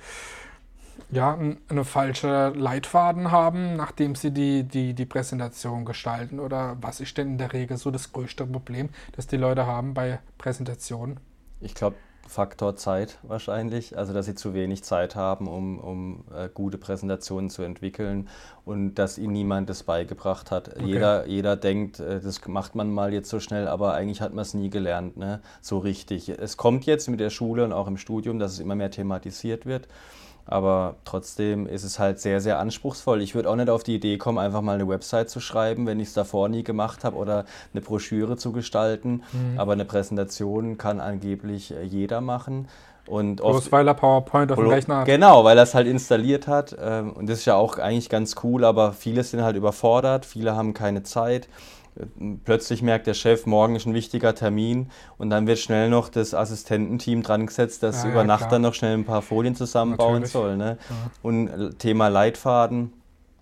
ja, 1.11 1.39
eine 1.69 1.85
falsche 1.85 2.53
Leitfaden 2.55 3.31
haben, 3.31 3.77
nachdem 3.77 4.15
sie 4.15 4.33
die, 4.33 4.65
die, 4.65 4.95
die 4.95 5.07
Präsentation 5.07 5.85
gestalten? 5.85 6.41
Oder 6.41 6.77
was 6.81 7.01
ist 7.01 7.17
denn 7.17 7.29
in 7.29 7.39
der 7.39 7.53
Regel 7.53 7.77
so 7.77 7.91
das 7.91 8.13
größte 8.13 8.47
Problem, 8.47 8.89
das 9.13 9.27
die 9.27 9.37
Leute 9.37 9.67
haben 9.67 9.95
bei 9.95 10.19
Präsentationen? 10.39 11.21
Ich 11.61 11.75
glaube, 11.75 11.97
Faktor 12.29 12.77
Zeit 12.77 13.19
wahrscheinlich, 13.23 13.97
also 13.97 14.13
dass 14.13 14.27
sie 14.27 14.35
zu 14.35 14.55
wenig 14.55 14.83
Zeit 14.85 15.17
haben, 15.17 15.47
um, 15.47 15.79
um 15.79 16.25
äh, 16.35 16.49
gute 16.53 16.79
Präsentationen 16.79 17.51
zu 17.51 17.63
entwickeln 17.63 18.29
und 18.65 18.95
dass 18.97 19.19
ihnen 19.19 19.33
niemand 19.33 19.71
das 19.71 19.85
beigebracht 19.85 20.51
hat. 20.51 20.69
Okay. 20.75 20.85
Jeder, 20.85 21.27
jeder 21.27 21.57
denkt, 21.57 22.01
äh, 22.01 22.21
das 22.21 22.47
macht 22.47 22.75
man 22.75 22.91
mal 22.91 23.13
jetzt 23.13 23.31
so 23.31 23.41
schnell, 23.41 23.69
aber 23.69 23.95
eigentlich 23.95 24.21
hat 24.21 24.35
man 24.35 24.43
es 24.43 24.55
nie 24.55 24.71
gelernt, 24.71 25.17
ne? 25.17 25.41
so 25.61 25.79
richtig. 25.79 26.29
Es 26.29 26.57
kommt 26.57 26.85
jetzt 26.87 27.09
mit 27.09 27.21
der 27.21 27.31
Schule 27.31 27.65
und 27.65 27.73
auch 27.73 27.87
im 27.87 27.97
Studium, 27.97 28.39
dass 28.39 28.53
es 28.53 28.59
immer 28.59 28.75
mehr 28.75 28.91
thematisiert 28.91 29.67
wird. 29.67 29.89
Aber 30.47 30.95
trotzdem 31.05 31.67
ist 31.67 31.83
es 31.83 31.99
halt 31.99 32.21
sehr, 32.21 32.41
sehr 32.41 32.59
anspruchsvoll. 32.59 33.21
Ich 33.21 33.35
würde 33.35 33.51
auch 33.51 33.57
nicht 33.57 33.69
auf 33.69 33.83
die 33.83 33.97
Idee 33.97 34.17
kommen, 34.17 34.39
einfach 34.39 34.63
mal 34.63 34.75
eine 34.75 34.89
Website 34.89 35.29
zu 35.29 35.41
schreiben, 35.41 35.87
wenn 35.87 35.99
ich 35.99 36.09
es 36.09 36.15
davor 36.15 36.49
nie 36.49 36.63
gemacht 36.63 37.05
habe 37.05 37.17
oder 37.17 37.45
eine 37.73 37.81
Broschüre 37.81 38.37
zu 38.37 38.53
gestalten. 38.53 39.25
Mhm. 39.33 39.59
Aber 39.59 39.73
eine 39.73 39.85
Präsentation 39.85 40.79
kann 40.79 41.01
angeblich 41.01 41.73
äh, 41.73 41.83
jeder 41.83 42.21
machen. 42.21 42.69
Und 43.07 43.37
Bloß 43.37 43.71
weil 43.71 43.87
er 43.87 43.95
PowerPoint 43.95 44.51
auf 44.51 44.59
dem 44.59 44.69
Rechner 44.69 44.99
hat. 44.99 45.07
Genau, 45.07 45.45
weil 45.45 45.57
er 45.57 45.63
es 45.63 45.75
halt 45.75 45.87
installiert 45.87 46.49
hat. 46.49 46.77
Ähm, 46.81 47.13
und 47.13 47.29
das 47.29 47.41
ist 47.41 47.45
ja 47.45 47.55
auch 47.55 47.79
eigentlich 47.79 48.09
ganz 48.09 48.35
cool, 48.43 48.65
aber 48.65 48.93
viele 48.93 49.23
sind 49.23 49.43
halt 49.43 49.57
überfordert, 49.57 50.27
viele 50.27 50.57
haben 50.57 50.75
keine 50.75 51.03
Zeit 51.03 51.49
plötzlich 52.45 52.83
merkt 52.83 53.07
der 53.07 53.15
Chef, 53.15 53.47
morgen 53.47 53.77
ist 53.77 53.87
ein 53.87 53.95
wichtiger 53.95 54.35
Termin 54.35 54.91
und 55.19 55.31
dann 55.31 55.47
wird 55.47 55.59
schnell 55.59 55.89
noch 55.89 56.09
das 56.09 56.35
Assistententeam 56.35 57.23
dran 57.23 57.47
gesetzt, 57.47 57.83
das 57.83 58.03
ja, 58.03 58.11
über 58.11 58.21
ja, 58.21 58.25
Nacht 58.25 58.41
klar. 58.41 58.51
dann 58.51 58.63
noch 58.63 58.75
schnell 58.75 58.95
ein 58.95 59.05
paar 59.05 59.23
Folien 59.23 59.55
zusammenbauen 59.55 60.23
Natürlich. 60.23 60.33
soll. 60.33 60.57
Ne? 60.57 60.79
Ja. 60.89 61.11
Und 61.23 61.49
äh, 61.49 61.71
Thema 61.75 62.09
Leitfaden, 62.09 62.93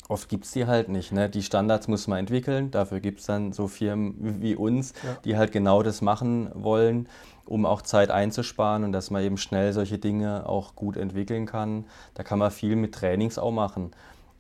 oft 0.09 0.29
gibt 0.29 0.45
es 0.45 0.53
die 0.53 0.67
halt 0.67 0.89
nicht. 0.89 1.13
Ne? 1.13 1.29
Die 1.29 1.43
Standards 1.43 1.89
muss 1.89 2.07
man 2.07 2.19
entwickeln, 2.19 2.71
dafür 2.71 3.01
gibt 3.01 3.21
es 3.21 3.27
dann 3.27 3.53
so 3.53 3.69
Firmen 3.69 4.41
wie 4.41 4.55
uns, 4.55 4.95
die 5.25 5.37
halt 5.37 5.53
genau 5.53 5.83
das 5.83 6.03
machen 6.03 6.51
wollen, 6.55 7.09
um 7.47 7.67
auch 7.67 7.83
Zeit 7.83 8.11
einzusparen 8.11 8.85
und 8.85 8.93
dass 8.93 9.11
man 9.11 9.23
eben 9.23 9.37
schnell 9.37 9.73
solche 9.73 9.99
Dinge 9.99 10.49
auch 10.49 10.75
gut 10.75 10.97
entwickeln 10.97 11.47
kann. 11.47 11.85
Da 12.15 12.23
kann 12.23 12.39
man 12.39 12.51
viel 12.51 12.77
mit 12.77 12.95
Trainings 12.95 13.39
auch 13.39 13.53
machen 13.53 13.91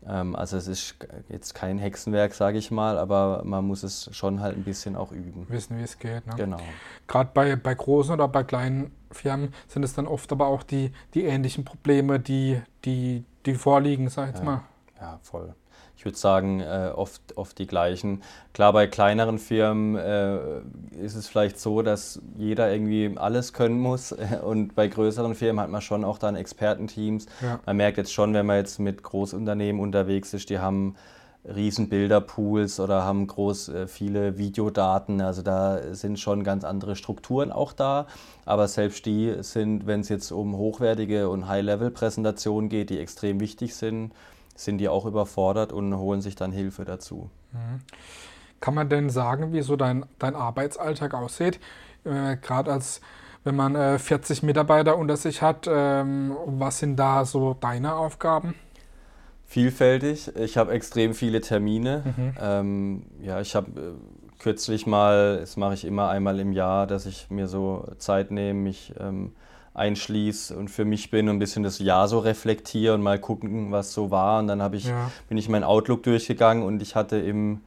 also 0.07 0.57
es 0.57 0.69
ist 0.69 0.97
jetzt 1.29 1.55
kein 1.55 1.79
Hexenwerk, 1.79 2.35
sage 2.35 2.59
ich 2.59 2.71
mal, 2.71 2.99
aber 2.99 3.43
man 3.45 3.65
muss 3.67 3.83
es 3.83 4.11
schon 4.13 4.41
halt 4.41 4.57
ein 4.57 4.65
bisschen 4.65 4.97
auch 4.97 5.13
üben. 5.13 5.47
Wissen, 5.49 5.79
wie 5.79 5.83
es 5.83 5.99
geht. 5.99 6.27
Ne? 6.27 6.35
Genau. 6.37 6.61
Gerade 7.07 7.31
bei, 7.33 7.57
bei 7.57 7.75
großen 7.75 8.13
oder 8.15 8.29
bei 8.29 8.45
kleinen 8.45 8.91
Firmen 9.11 9.55
sind 9.69 9.83
es 9.83 9.95
dann 9.95 10.07
oft 10.07 10.31
aber 10.33 10.47
auch 10.47 10.63
die, 10.63 10.93
die 11.15 11.25
ähnlichen 11.25 11.65
Probleme, 11.65 12.21
die, 12.21 12.61
die, 12.85 13.25
die 13.47 13.55
vorliegen, 13.55 14.09
sag 14.09 14.31
ich 14.35 14.39
Ja. 14.39 14.45
mal. 14.45 14.61
Ja, 15.05 15.19
voll. 15.23 15.55
Ich 15.99 16.05
würde 16.07 16.17
sagen, 16.17 16.61
äh, 16.61 16.91
oft, 16.95 17.37
oft 17.37 17.59
die 17.59 17.67
gleichen. 17.67 18.23
Klar, 18.55 18.73
bei 18.73 18.87
kleineren 18.87 19.39
Firmen 19.39 19.97
äh, 19.97 20.61
ist 20.99 21.15
es 21.15 21.29
vielleicht 21.29 21.61
so, 21.61 21.83
dass 21.83 22.23
jeder 22.39 22.73
irgendwie 22.73 23.13
alles 23.17 23.53
können 23.53 23.79
muss. 23.79 24.13
Und 24.45 24.75
bei 24.75 24.89
größeren 24.89 25.35
Firmen 25.35 25.63
hat 25.63 25.69
man 25.69 25.83
schon 25.83 26.05
auch 26.05 26.17
dann 26.17 26.37
Expertenteams. 26.37 27.27
Ja. 27.43 27.61
Man 27.67 27.77
merkt 27.77 27.99
jetzt 27.99 28.15
schon, 28.15 28.33
wenn 28.33 28.47
man 28.47 28.57
jetzt 28.57 28.79
mit 28.79 29.03
Großunternehmen 29.03 29.79
unterwegs 29.79 30.33
ist, 30.33 30.49
die 30.49 30.59
haben 30.59 30.97
riesen 31.45 31.91
Bilderpools 31.91 32.81
oder 32.81 33.05
haben 33.05 33.27
groß 33.27 33.69
äh, 33.69 33.87
viele 33.87 34.39
Videodaten. 34.39 35.21
Also 35.21 35.43
da 35.43 35.95
sind 35.95 36.19
schon 36.19 36.45
ganz 36.45 36.65
andere 36.65 36.97
Strukturen 36.97 37.53
auch 37.53 37.75
da. 37.75 38.07
Aber 38.47 38.69
selbst 38.69 39.05
die 39.05 39.35
sind, 39.41 39.87
wenn 39.87 40.01
es 40.01 40.09
jetzt 40.09 40.33
um 40.33 40.57
hochwertige 40.57 41.29
und 41.29 41.47
High-Level-Präsentationen 41.47 42.71
geht, 42.71 42.89
die 42.89 42.99
extrem 42.99 43.41
wichtig 43.41 43.75
sind, 43.75 44.13
sind 44.55 44.79
die 44.79 44.89
auch 44.89 45.07
überfordert 45.07 45.73
und 45.73 45.97
holen 45.97 46.21
sich 46.21 46.37
dann 46.37 46.53
Hilfe 46.53 46.85
dazu. 46.85 47.31
Kann 48.61 48.75
man 48.75 48.89
denn 48.89 49.11
sagen, 49.11 49.53
wie 49.53 49.63
so 49.63 49.77
dein, 49.77 50.07
dein 50.19 50.35
Arbeitsalltag 50.35 51.15
aussieht? 51.15 51.61
Äh, 52.05 52.37
Gerade 52.37 52.73
als 52.73 53.01
wenn 53.45 53.57
man 53.57 53.75
äh, 53.75 53.99
40 53.99 54.43
Mitarbeiter 54.43 54.97
unter 54.97 55.17
sich 55.17 55.43
hat, 55.43 55.69
ähm, 55.71 56.35
was 56.47 56.79
sind 56.79 56.97
da 56.97 57.27
so 57.27 57.55
deine 57.55 57.95
Aufgaben? 57.95 58.55
Vielfältig. 59.45 60.35
Ich 60.37 60.57
habe 60.57 60.73
extrem 60.73 61.13
viele 61.13 61.43
Termine. 61.43 62.03
Mhm. 62.05 62.35
Ähm, 62.41 63.03
ja, 63.21 63.41
ich 63.41 63.55
habe 63.55 63.71
äh, 63.79 63.93
kürzlich 64.39 64.87
mal, 64.87 65.39
das 65.41 65.59
mache 65.59 65.75
ich 65.75 65.85
immer 65.85 66.09
einmal 66.09 66.41
im 66.41 66.53
Jahr, 66.53 66.87
dass 66.87 67.05
ich 67.05 67.29
mir 67.31 67.47
so 67.47 67.87
Zeit 67.99 68.31
nehme, 68.31 68.61
mich 68.61 68.95
ähm, 68.99 69.33
einschließe 69.75 70.57
und 70.57 70.71
für 70.71 70.85
mich 70.85 71.11
bin 71.11 71.29
und 71.29 71.37
ein 71.37 71.39
bisschen 71.41 71.63
das 71.65 71.79
Jahr 71.81 72.09
so 72.09 72.21
reflektiere 72.21 72.95
und 72.95 73.03
mal 73.03 73.19
gucken, 73.19 73.73
was 73.73 73.93
so 73.93 74.11
war. 74.11 74.39
Und 74.39 74.47
dann 74.47 74.63
habe 74.63 74.77
ich, 74.77 74.87
Ja. 74.87 75.11
bin 75.29 75.37
ich 75.37 75.49
mein 75.49 75.65
Outlook 75.65 76.03
durchgegangen 76.05 76.65
und 76.65 76.81
ich 76.81 76.95
hatte 76.95 77.17
im 77.17 77.61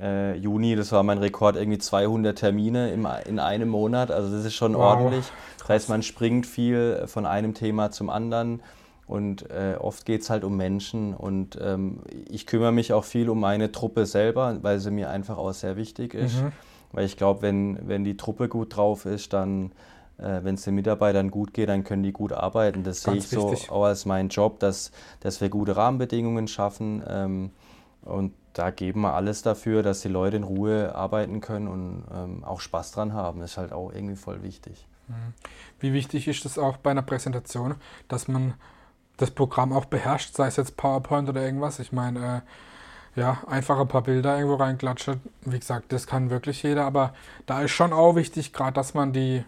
äh, 0.00 0.36
Juni, 0.36 0.76
das 0.76 0.92
war 0.92 1.02
mein 1.02 1.18
Rekord, 1.18 1.56
irgendwie 1.56 1.78
200 1.78 2.38
Termine 2.38 2.92
im, 2.92 3.06
in 3.26 3.38
einem 3.38 3.68
Monat. 3.68 4.10
Also 4.10 4.34
das 4.34 4.44
ist 4.44 4.54
schon 4.54 4.74
Wow. 4.74 4.82
ordentlich. 4.98 5.24
Das 5.58 5.68
heißt, 5.68 5.88
man 5.88 6.02
springt 6.02 6.46
viel 6.46 7.04
von 7.06 7.26
einem 7.26 7.54
Thema 7.54 7.90
zum 7.90 8.10
anderen. 8.10 8.60
Und 9.06 9.50
äh, 9.50 9.74
oft 9.76 10.06
geht 10.06 10.20
es 10.22 10.30
halt 10.30 10.44
um 10.44 10.56
Menschen 10.56 11.14
und 11.14 11.58
ähm, 11.60 11.98
ich 12.28 12.46
kümmere 12.46 12.70
mich 12.70 12.92
auch 12.92 13.02
viel 13.02 13.28
um 13.28 13.40
meine 13.40 13.72
Truppe 13.72 14.06
selber, 14.06 14.58
weil 14.62 14.78
sie 14.78 14.92
mir 14.92 15.10
einfach 15.10 15.36
auch 15.36 15.52
sehr 15.52 15.76
wichtig 15.76 16.14
ist. 16.14 16.40
Mhm. 16.40 16.52
Weil 16.92 17.06
ich 17.06 17.16
glaube, 17.16 17.42
wenn, 17.42 17.76
wenn 17.88 18.04
die 18.04 18.16
Truppe 18.16 18.48
gut 18.48 18.76
drauf 18.76 19.06
ist, 19.06 19.32
dann, 19.32 19.72
äh, 20.20 20.44
wenn 20.44 20.54
es 20.54 20.62
den 20.62 20.74
Mitarbeitern 20.74 21.30
gut 21.30 21.54
geht, 21.54 21.68
dann 21.68 21.84
können 21.84 22.02
die 22.02 22.12
gut 22.12 22.32
arbeiten. 22.32 22.84
Das 22.84 23.02
sehe 23.02 23.16
ich 23.16 23.28
so 23.28 23.52
wichtig. 23.52 23.70
auch 23.70 23.84
als 23.84 24.06
meinen 24.06 24.28
Job, 24.28 24.60
dass, 24.60 24.92
dass 25.20 25.40
wir 25.40 25.48
gute 25.48 25.76
Rahmenbedingungen 25.76 26.48
schaffen. 26.48 27.02
Ähm, 27.06 27.50
und 28.02 28.32
da 28.52 28.70
geben 28.70 29.02
wir 29.02 29.14
alles 29.14 29.42
dafür, 29.42 29.82
dass 29.82 30.00
die 30.00 30.08
Leute 30.08 30.36
in 30.36 30.42
Ruhe 30.42 30.94
arbeiten 30.94 31.40
können 31.40 31.68
und 31.68 32.04
ähm, 32.12 32.44
auch 32.44 32.60
Spaß 32.60 32.92
dran 32.92 33.12
haben. 33.12 33.40
Das 33.40 33.52
ist 33.52 33.56
halt 33.56 33.72
auch 33.72 33.92
irgendwie 33.92 34.16
voll 34.16 34.42
wichtig. 34.42 34.86
Wie 35.80 35.92
wichtig 35.92 36.28
ist 36.28 36.44
es 36.44 36.58
auch 36.58 36.76
bei 36.76 36.90
einer 36.90 37.02
Präsentation, 37.02 37.74
dass 38.08 38.28
man 38.28 38.54
das 39.16 39.30
Programm 39.30 39.72
auch 39.72 39.86
beherrscht, 39.86 40.34
sei 40.34 40.46
es 40.46 40.56
jetzt 40.56 40.76
PowerPoint 40.76 41.28
oder 41.28 41.42
irgendwas? 41.42 41.78
Ich 41.78 41.92
meine, 41.92 42.44
äh, 43.16 43.20
ja, 43.20 43.38
einfach 43.46 43.78
ein 43.78 43.88
paar 43.88 44.02
Bilder 44.02 44.36
irgendwo 44.36 44.56
reinklatschen. 44.56 45.20
Wie 45.44 45.58
gesagt, 45.58 45.92
das 45.92 46.06
kann 46.06 46.30
wirklich 46.30 46.62
jeder, 46.62 46.84
aber 46.84 47.12
da 47.46 47.62
ist 47.62 47.72
schon 47.72 47.92
auch 47.92 48.14
wichtig, 48.14 48.52
gerade, 48.52 48.72
dass 48.72 48.94
man 48.94 49.12
die, 49.12 49.44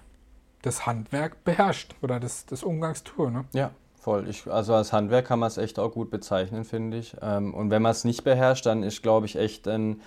das 0.62 0.86
Handwerk 0.86 1.44
beherrscht 1.44 1.94
oder 2.02 2.20
das, 2.20 2.46
das 2.46 2.62
Umgangstour. 2.62 3.30
Ne? 3.30 3.44
Ja, 3.52 3.70
voll. 4.00 4.28
Ich, 4.28 4.50
also 4.50 4.74
als 4.74 4.92
Handwerk 4.92 5.26
kann 5.26 5.38
man 5.38 5.48
es 5.48 5.58
echt 5.58 5.78
auch 5.78 5.92
gut 5.92 6.10
bezeichnen, 6.10 6.64
finde 6.64 6.98
ich. 6.98 7.16
Ähm, 7.20 7.52
und 7.52 7.70
wenn 7.70 7.82
man 7.82 7.92
es 7.92 8.04
nicht 8.04 8.24
beherrscht, 8.24 8.66
dann 8.66 8.82
ist, 8.82 9.02
glaube 9.02 9.26
ich, 9.26 9.36
echt 9.36 9.68
ein, 9.68 10.00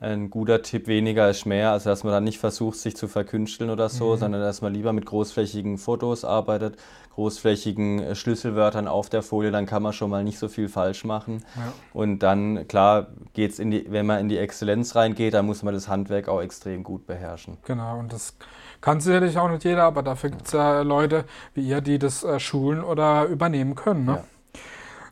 ein 0.00 0.30
guter 0.30 0.62
Tipp, 0.62 0.86
weniger 0.86 1.28
ist 1.28 1.44
mehr. 1.44 1.72
Also 1.72 1.90
dass 1.90 2.04
man 2.04 2.12
dann 2.12 2.24
nicht 2.24 2.38
versucht, 2.38 2.78
sich 2.78 2.96
zu 2.96 3.08
verkünsteln 3.08 3.70
oder 3.70 3.88
so, 3.88 4.16
sondern 4.16 4.40
dass 4.40 4.62
man 4.62 4.72
lieber 4.72 4.92
mit 4.92 5.06
großflächigen 5.06 5.76
Fotos 5.76 6.24
arbeitet, 6.24 6.76
großflächigen 7.14 7.98
äh, 7.98 8.14
Schlüsselwörtern 8.14 8.86
auf 8.86 9.08
der 9.08 9.22
Folie, 9.22 9.50
dann 9.50 9.66
kann 9.66 9.82
man 9.82 9.92
schon 9.92 10.10
mal 10.10 10.22
nicht 10.22 10.38
so 10.38 10.48
viel 10.48 10.68
falsch 10.68 11.04
machen. 11.04 11.44
Ja. 11.56 11.72
Und 11.92 12.20
dann, 12.20 12.68
klar, 12.68 13.08
geht's 13.32 13.58
in 13.58 13.72
die, 13.72 13.86
wenn 13.90 14.06
man 14.06 14.20
in 14.20 14.28
die 14.28 14.38
Exzellenz 14.38 14.94
reingeht, 14.94 15.34
dann 15.34 15.46
muss 15.46 15.64
man 15.64 15.74
das 15.74 15.88
Handwerk 15.88 16.28
auch 16.28 16.40
extrem 16.40 16.84
gut 16.84 17.06
beherrschen. 17.08 17.56
Genau, 17.64 17.98
und 17.98 18.12
das 18.12 18.36
kann 18.80 19.00
sicherlich 19.00 19.36
auch 19.36 19.50
nicht 19.50 19.64
jeder, 19.64 19.82
aber 19.82 20.04
dafür 20.04 20.30
gibt 20.30 20.46
es 20.46 20.52
ja 20.52 20.82
Leute 20.82 21.24
wie 21.54 21.66
ihr, 21.66 21.80
die 21.80 21.98
das 21.98 22.22
äh, 22.22 22.38
schulen 22.38 22.84
oder 22.84 23.24
übernehmen 23.24 23.74
können. 23.74 24.04
Ne? 24.04 24.24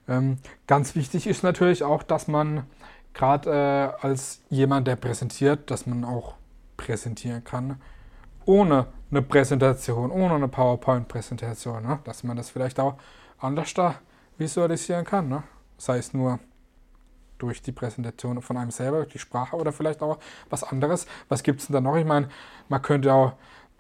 Ähm, 0.09 0.39
ganz 0.69 0.95
wichtig 0.95 1.27
ist 1.27 1.43
natürlich 1.43 1.83
auch, 1.83 2.05
dass 2.05 2.29
man 2.29 2.63
gerade 3.17 3.51
äh, 4.03 4.05
als 4.07 4.43
jemand, 4.51 4.87
der 4.87 4.97
präsentiert, 4.97 5.71
dass 5.71 5.87
man 5.87 6.05
auch 6.05 6.35
präsentieren 6.77 7.43
kann, 7.43 7.81
ohne 8.45 8.87
eine 9.11 9.23
Präsentation, 9.23 10.11
ohne 10.11 10.35
eine 10.35 10.49
PowerPoint-Präsentation, 10.49 11.83
ne? 11.83 11.99
dass 12.05 12.23
man 12.25 12.37
das 12.37 12.51
vielleicht 12.51 12.79
auch 12.79 12.97
anders 13.39 13.73
da 13.73 13.97
visualisieren 14.37 15.05
kann. 15.05 15.29
Ne? 15.29 15.43
Sei 15.79 15.97
es 15.97 16.13
nur 16.13 16.39
durch 17.39 17.63
die 17.63 17.73
Präsentation 17.73 18.41
von 18.43 18.57
einem 18.57 18.71
selber, 18.71 18.99
durch 18.99 19.13
die 19.13 19.19
Sprache 19.19 19.57
oder 19.57 19.73
vielleicht 19.73 20.03
auch 20.03 20.19
was 20.51 20.63
anderes. 20.63 21.07
Was 21.29 21.43
gibt 21.43 21.61
es 21.61 21.67
denn 21.67 21.75
da 21.75 21.81
noch? 21.81 21.97
Ich 21.97 22.05
meine, 22.05 22.29
man 22.69 22.83
könnte 22.83 23.13
auch 23.13 23.33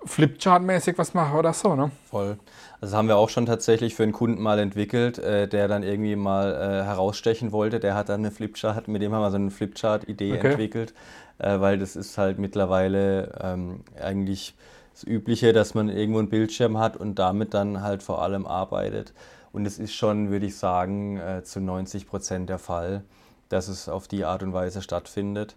Flipchart-mäßig 0.05 0.99
was 0.99 1.15
machen 1.15 1.37
oder 1.39 1.53
so, 1.53 1.75
ne? 1.75 1.91
Voll. 2.11 2.39
Also 2.81 2.93
das 2.93 2.95
haben 2.95 3.09
wir 3.09 3.17
auch 3.17 3.29
schon 3.29 3.47
tatsächlich 3.47 3.95
für 3.95 4.03
einen 4.05 4.13
Kunden 4.13 4.41
mal 4.43 4.59
entwickelt, 4.59 5.19
äh, 5.19 5.49
der 5.49 5.67
dann 5.69 5.83
irgendwie 5.83 6.15
mal 6.17 6.55
äh, 6.55 6.85
herausstechen 6.85 7.51
wollte. 7.53 7.81
Der 7.81 7.95
hat 7.95 8.09
dann 8.09 8.21
eine 8.21 8.31
Flipchart, 8.31 8.89
mit 8.89 9.03
dem 9.03 9.13
haben 9.13 9.23
wir 9.23 9.31
so 9.31 9.37
eine 9.37 9.51
Flipchart-Idee 9.51 10.35
Okay. 10.35 10.49
entwickelt, 10.51 10.95
äh, 11.39 11.59
weil 11.61 11.79
das 11.79 11.97
ist 11.97 12.19
halt 12.19 12.39
mittlerweile 12.39 13.33
ähm, 13.43 13.81
eigentlich 14.01 14.55
das 14.93 15.05
Übliche, 15.05 15.53
dass 15.53 15.75
man 15.75 15.89
irgendwo 15.89 16.21
einen 16.21 16.31
Bildschirm 16.31 16.79
hat 16.79 16.97
und 16.97 17.19
damit 17.19 17.53
dann 17.55 17.83
halt 17.83 18.03
vor 18.03 18.23
allem 18.23 18.47
arbeitet. 18.47 19.13
Und 19.53 19.67
es 19.67 19.79
ist 19.79 19.95
schon, 19.95 20.31
würde 20.31 20.47
ich 20.47 20.57
sagen, 20.57 21.19
äh, 21.19 21.43
zu 21.43 21.61
90 21.61 22.07
Prozent 22.07 22.49
der 22.49 22.59
Fall, 22.59 23.03
dass 23.49 23.69
es 23.69 23.89
auf 23.89 24.07
die 24.07 24.25
Art 24.25 24.43
und 24.43 24.53
Weise 24.53 24.83
stattfindet. 24.83 25.57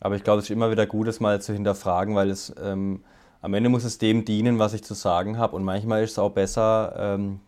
Aber 0.00 0.16
ich 0.16 0.24
glaube, 0.24 0.38
es 0.38 0.46
ist 0.46 0.50
immer 0.50 0.70
wieder 0.70 0.86
gut, 0.86 1.08
es 1.08 1.20
mal 1.20 1.40
zu 1.42 1.52
hinterfragen, 1.52 2.14
weil 2.14 2.30
es 2.30 2.54
ähm, 2.62 3.02
am 3.42 3.54
Ende 3.54 3.68
muss 3.70 3.84
es 3.84 3.98
dem 3.98 4.24
dienen, 4.24 4.58
was 4.58 4.74
ich 4.74 4.82
zu 4.84 4.94
sagen 4.94 5.38
habe. 5.38 5.56
Und 5.56 5.64
manchmal 5.64 6.02
ist 6.04 6.12
es 6.12 6.18
auch 6.18 6.30
besser, 6.32 6.94
ähm, 6.98 7.40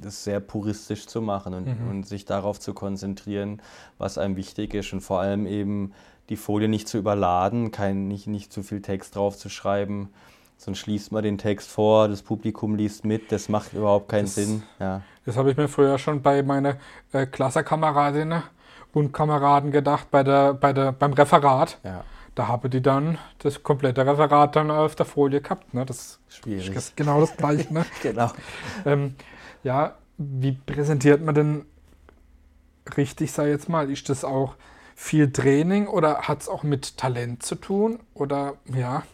das 0.00 0.24
sehr 0.24 0.40
puristisch 0.40 1.06
zu 1.06 1.20
machen 1.22 1.54
und, 1.54 1.68
und 1.88 2.06
sich 2.06 2.24
darauf 2.24 2.58
zu 2.58 2.74
konzentrieren, 2.74 3.62
was 3.98 4.18
einem 4.18 4.36
wichtig 4.36 4.74
ist. 4.74 4.92
Und 4.92 5.00
vor 5.00 5.20
allem 5.20 5.46
eben 5.46 5.92
die 6.28 6.36
Folie 6.36 6.68
nicht 6.68 6.88
zu 6.88 6.98
überladen, 6.98 7.70
kein, 7.70 8.08
nicht, 8.08 8.26
nicht 8.26 8.52
zu 8.52 8.62
viel 8.62 8.82
Text 8.82 9.14
drauf 9.16 9.36
zu 9.38 9.48
schreiben. 9.48 10.08
Sonst 10.56 10.78
schließt 10.78 11.12
man 11.12 11.22
den 11.24 11.38
Text 11.38 11.68
vor, 11.70 12.08
das 12.08 12.22
Publikum 12.22 12.74
liest 12.74 13.04
mit, 13.04 13.32
das 13.32 13.48
macht 13.48 13.72
überhaupt 13.74 14.08
keinen 14.08 14.24
Das- 14.24 14.34
Sinn. 14.34 14.62
Ja. 14.80 15.02
Das 15.24 15.36
habe 15.36 15.52
ich 15.52 15.56
mir 15.56 15.68
früher 15.68 15.98
schon 15.98 16.20
bei 16.20 16.42
meinen 16.42 16.74
äh, 17.12 17.26
Klassenkameradinnen 17.26 18.42
und 18.92 19.12
Kameraden 19.12 19.70
gedacht, 19.70 20.10
bei 20.10 20.24
der, 20.24 20.52
bei 20.54 20.72
der, 20.72 20.90
beim 20.92 21.12
Referat. 21.12 21.78
Ja, 21.84 22.04
Da 22.34 22.48
habe 22.48 22.70
die 22.70 22.80
dann 22.82 23.18
das 23.38 23.62
komplette 23.62 24.06
Referat 24.06 24.56
dann 24.56 24.70
auf 24.70 24.94
der 24.94 25.06
Folie 25.06 25.40
gehabt. 25.42 25.74
Ne? 25.74 25.84
Das 25.84 26.18
schwierig. 26.28 26.74
ist 26.74 26.96
genau 26.96 27.20
das 27.20 27.36
Gleiche. 27.36 27.72
Ne? 27.72 27.86
Genau. 28.00 28.30
ähm, 28.84 29.16
ja, 29.62 29.96
wie 30.18 30.52
präsentiert 30.52 31.22
man 31.22 31.34
denn 31.34 31.66
richtig, 32.96 33.32
sei 33.32 33.48
jetzt 33.50 33.68
mal? 33.68 33.90
Ist 33.90 34.08
das 34.08 34.24
auch 34.24 34.56
viel 34.94 35.32
Training 35.32 35.86
oder 35.88 36.22
hat 36.22 36.42
es 36.42 36.48
auch 36.48 36.62
mit 36.62 36.96
Talent 36.96 37.42
zu 37.42 37.56
tun? 37.56 38.00
Oder 38.14 38.54
ja, 38.72 39.04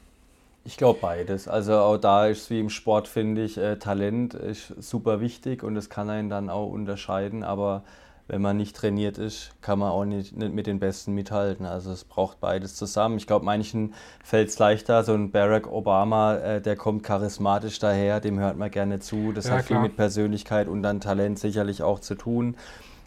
Ich 0.65 0.77
glaube 0.77 1.01
beides. 1.01 1.49
Also 1.49 1.79
auch 1.79 1.97
da 1.99 2.27
ist 2.27 2.43
es 2.43 2.51
wie 2.51 2.61
im 2.61 2.71
Sport, 2.71 3.09
finde 3.09 3.43
ich, 3.45 3.57
äh, 3.59 3.77
Talent 3.79 4.35
ist 4.35 4.69
super 4.83 5.21
wichtig 5.21 5.63
und 5.63 5.77
es 5.77 5.89
kann 5.91 6.11
einen 6.11 6.29
dann 6.29 6.51
auch 6.51 6.69
unterscheiden, 6.71 7.43
aber 7.43 7.85
wenn 8.29 8.43
man 8.43 8.59
nicht 8.59 8.77
trainiert 8.77 9.17
ist, 9.17 9.53
kann 9.63 9.79
man 9.79 9.91
auch 9.91 10.05
nicht, 10.05 10.37
nicht 10.37 10.53
mit 10.53 10.67
den 10.67 10.79
Besten 10.79 11.15
mithalten. 11.15 11.65
Also 11.65 11.91
es 11.91 12.05
braucht 12.05 12.41
beides 12.41 12.77
zusammen. 12.77 13.17
Ich 13.17 13.27
glaube, 13.27 13.47
manchen 13.47 13.95
fällt 14.23 14.51
es 14.51 14.59
leichter. 14.59 15.03
So 15.03 15.15
ein 15.15 15.31
Barack 15.31 15.67
Obama, 15.67 16.37
äh, 16.37 16.61
der 16.61 16.77
kommt 16.77 17.03
charismatisch 17.03 17.79
daher, 17.79 18.21
dem 18.21 18.39
hört 18.39 18.59
man 18.59 18.71
gerne 18.71 19.01
zu. 19.01 19.33
Das 19.33 19.47
Ja, 19.47 19.53
hat 19.53 19.65
viel 19.65 19.77
klar. 19.77 19.83
mit 19.83 19.97
Persönlichkeit 19.97 20.69
und 20.69 20.83
dann 20.83 21.01
Talent 21.01 21.39
sicherlich 21.39 21.83
auch 21.83 22.01
zu 22.01 22.15
tun. 22.15 22.57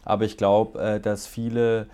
Aber 0.04 0.26
ich 0.26 0.38
glaube, 0.38 0.82
äh, 0.82 1.00
dass 1.00 1.28
viele 1.28 1.86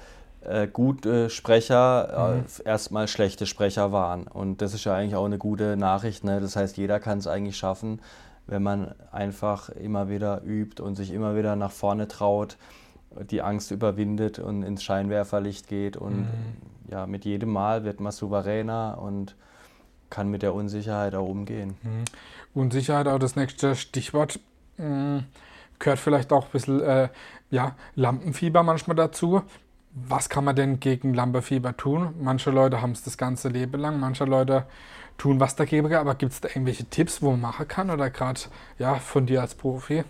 äh, 0.41 0.67
gute 0.67 1.29
Sprecher 1.29 2.43
äh, 2.63 2.63
erstmal 2.63 3.09
schlechte 3.09 3.45
Sprecher 3.45 3.91
waren. 3.91 4.25
Und 4.27 4.61
das 4.61 4.73
ist 4.73 4.85
ja 4.85 4.95
eigentlich 4.95 5.15
auch 5.15 5.25
eine 5.25 5.37
gute 5.37 5.75
Nachricht. 5.75 6.23
Ne? 6.23 6.39
Das 6.39 6.55
heißt, 6.55 6.77
jeder 6.77 7.01
kann 7.01 7.17
es 7.17 7.27
eigentlich 7.27 7.57
schaffen, 7.57 7.99
wenn 8.45 8.63
man 8.63 8.95
einfach 9.11 9.67
immer 9.67 10.07
wieder 10.07 10.41
übt 10.45 10.81
und 10.81 10.95
sich 10.95 11.11
immer 11.11 11.35
wieder 11.35 11.57
nach 11.57 11.71
vorne 11.71 12.07
traut. 12.07 12.55
Die 13.31 13.41
Angst 13.41 13.71
überwindet 13.71 14.39
und 14.39 14.63
ins 14.63 14.83
Scheinwerferlicht 14.83 15.67
geht. 15.67 15.97
Und 15.97 16.21
mhm. 16.21 16.27
ja, 16.89 17.05
mit 17.05 17.25
jedem 17.25 17.51
Mal 17.51 17.83
wird 17.83 17.99
man 17.99 18.11
souveräner 18.11 18.99
und 19.01 19.35
kann 20.09 20.29
mit 20.29 20.41
der 20.41 20.53
Unsicherheit 20.53 21.15
auch 21.15 21.27
umgehen. 21.27 21.77
Mhm. 21.83 22.05
Unsicherheit 22.53 23.07
auch 23.07 23.19
das 23.19 23.35
nächste 23.35 23.75
Stichwort. 23.75 24.39
Mhm. 24.77 25.25
Gehört 25.79 25.99
vielleicht 25.99 26.31
auch 26.31 26.45
ein 26.45 26.51
bisschen 26.51 26.81
äh, 26.81 27.09
ja, 27.49 27.75
Lampenfieber 27.95 28.63
manchmal 28.63 28.95
dazu. 28.95 29.43
Was 29.93 30.29
kann 30.29 30.43
man 30.43 30.55
denn 30.55 30.79
gegen 30.79 31.13
Lampenfieber 31.13 31.75
tun? 31.75 32.13
Manche 32.19 32.51
Leute 32.51 32.81
haben 32.81 32.91
es 32.91 33.03
das 33.03 33.17
ganze 33.17 33.49
Leben 33.49 33.79
lang, 33.79 33.99
manche 33.99 34.25
Leute 34.25 34.65
tun 35.17 35.39
was 35.39 35.55
dagegen, 35.55 35.93
aber 35.93 36.15
gibt 36.15 36.33
es 36.33 36.41
da 36.41 36.47
irgendwelche 36.47 36.85
Tipps, 36.85 37.21
wo 37.21 37.31
man 37.31 37.41
machen 37.41 37.67
kann 37.67 37.89
oder 37.89 38.09
gerade 38.09 38.39
ja, 38.77 38.95
von 38.95 39.25
dir 39.25 39.41
als 39.41 39.55
Profi? 39.55 40.03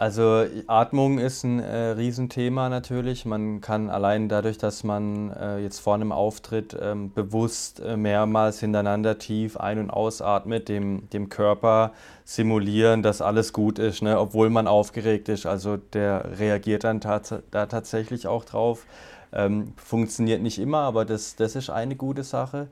Also 0.00 0.46
Atmung 0.66 1.18
ist 1.18 1.44
ein 1.44 1.60
äh, 1.60 1.90
Riesenthema 1.90 2.70
natürlich. 2.70 3.26
Man 3.26 3.60
kann 3.60 3.90
allein 3.90 4.30
dadurch, 4.30 4.56
dass 4.56 4.82
man 4.82 5.30
äh, 5.32 5.58
jetzt 5.58 5.78
vor 5.80 5.94
einem 5.94 6.10
Auftritt 6.10 6.74
ähm, 6.80 7.12
bewusst 7.12 7.80
äh, 7.80 7.98
mehrmals 7.98 8.60
hintereinander 8.60 9.18
tief 9.18 9.58
ein- 9.58 9.78
und 9.78 9.90
ausatmet, 9.90 10.70
dem, 10.70 11.10
dem 11.10 11.28
Körper 11.28 11.92
simulieren, 12.24 13.02
dass 13.02 13.20
alles 13.20 13.52
gut 13.52 13.78
ist, 13.78 14.00
ne? 14.00 14.18
obwohl 14.18 14.48
man 14.48 14.68
aufgeregt 14.68 15.28
ist. 15.28 15.44
Also 15.44 15.76
der 15.76 16.38
reagiert 16.38 16.84
dann 16.84 17.02
tats 17.02 17.34
da 17.50 17.66
tatsächlich 17.66 18.26
auch 18.26 18.46
drauf. 18.46 18.86
Ähm, 19.34 19.74
funktioniert 19.76 20.40
nicht 20.40 20.58
immer, 20.58 20.78
aber 20.78 21.04
das, 21.04 21.36
das 21.36 21.56
ist 21.56 21.68
eine 21.68 21.94
gute 21.94 22.22
Sache. 22.22 22.68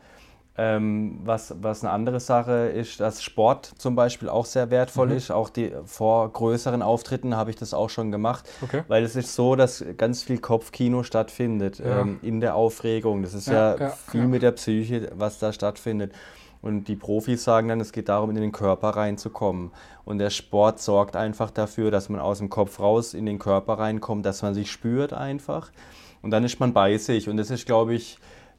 Ähm, 0.61 1.21
was, 1.23 1.55
was 1.63 1.85
eine 1.85 1.93
andere 1.93 2.19
Sache 2.19 2.67
ist, 2.67 2.99
dass 2.99 3.23
Sport 3.23 3.75
zum 3.79 3.95
Beispiel 3.95 4.29
auch 4.29 4.45
sehr 4.45 4.71
wertvoll 4.71 5.11
mhm. 5.11 5.17
ist. 5.17 5.31
Auch 5.31 5.51
die, 5.51 5.73
vor 5.85 6.33
größeren 6.33 6.83
Auftritten 6.83 7.37
habe 7.37 7.51
ich 7.51 7.57
das 7.57 7.75
auch 7.75 7.89
schon 7.91 8.11
gemacht, 8.11 8.49
okay. 8.61 8.83
weil 8.89 9.05
es 9.05 9.15
ist 9.15 9.37
so, 9.37 9.55
dass 9.55 9.85
ganz 9.97 10.25
viel 10.25 10.39
Kopfkino 10.39 11.05
stattfindet 11.05 11.79
ja. 11.79 12.01
ähm, 12.01 12.19
in 12.23 12.41
der 12.41 12.57
Aufregung. 12.57 13.23
Das 13.23 13.35
ist 13.35 13.47
ja, 13.47 13.77
ja, 13.77 13.81
ja 13.81 13.89
viel 13.91 14.27
mit 14.27 14.43
der 14.43 14.51
Psyche, 14.51 15.13
was 15.15 15.39
da 15.39 15.53
stattfindet. 15.53 16.13
Und 16.61 16.89
die 16.89 16.97
Profis 16.97 17.45
sagen 17.45 17.69
dann, 17.69 17.81
es 17.81 17.93
geht 17.93 18.09
darum, 18.09 18.31
in 18.31 18.37
den 18.37 18.51
Körper 18.51 18.89
reinzukommen. 18.91 19.71
Und 20.05 20.19
der 20.19 20.31
Sport 20.31 20.81
sorgt 20.81 21.15
einfach 21.15 21.53
dafür, 21.53 21.93
dass 21.93 22.09
man 22.09 22.21
aus 22.21 22.39
dem 22.39 22.51
Kopf 22.51 22.81
raus 22.81 23.15
in 23.15 23.27
den 23.27 23.39
Körper 23.39 23.75
reinkommt, 23.75 24.27
dass 24.27 24.43
man 24.43 24.55
sich 24.55 24.73
spürt 24.73 25.13
einfach. 25.13 25.71
Und 26.21 26.33
dann 26.33 26.43
ist 26.43 26.59
man 26.59 26.73
bei 26.73 26.99
sich. 26.99 27.29
Und 27.29 27.37
das 27.37 27.51
ist, 27.51 27.65
glaube 27.65 27.95
ich, 27.95 28.19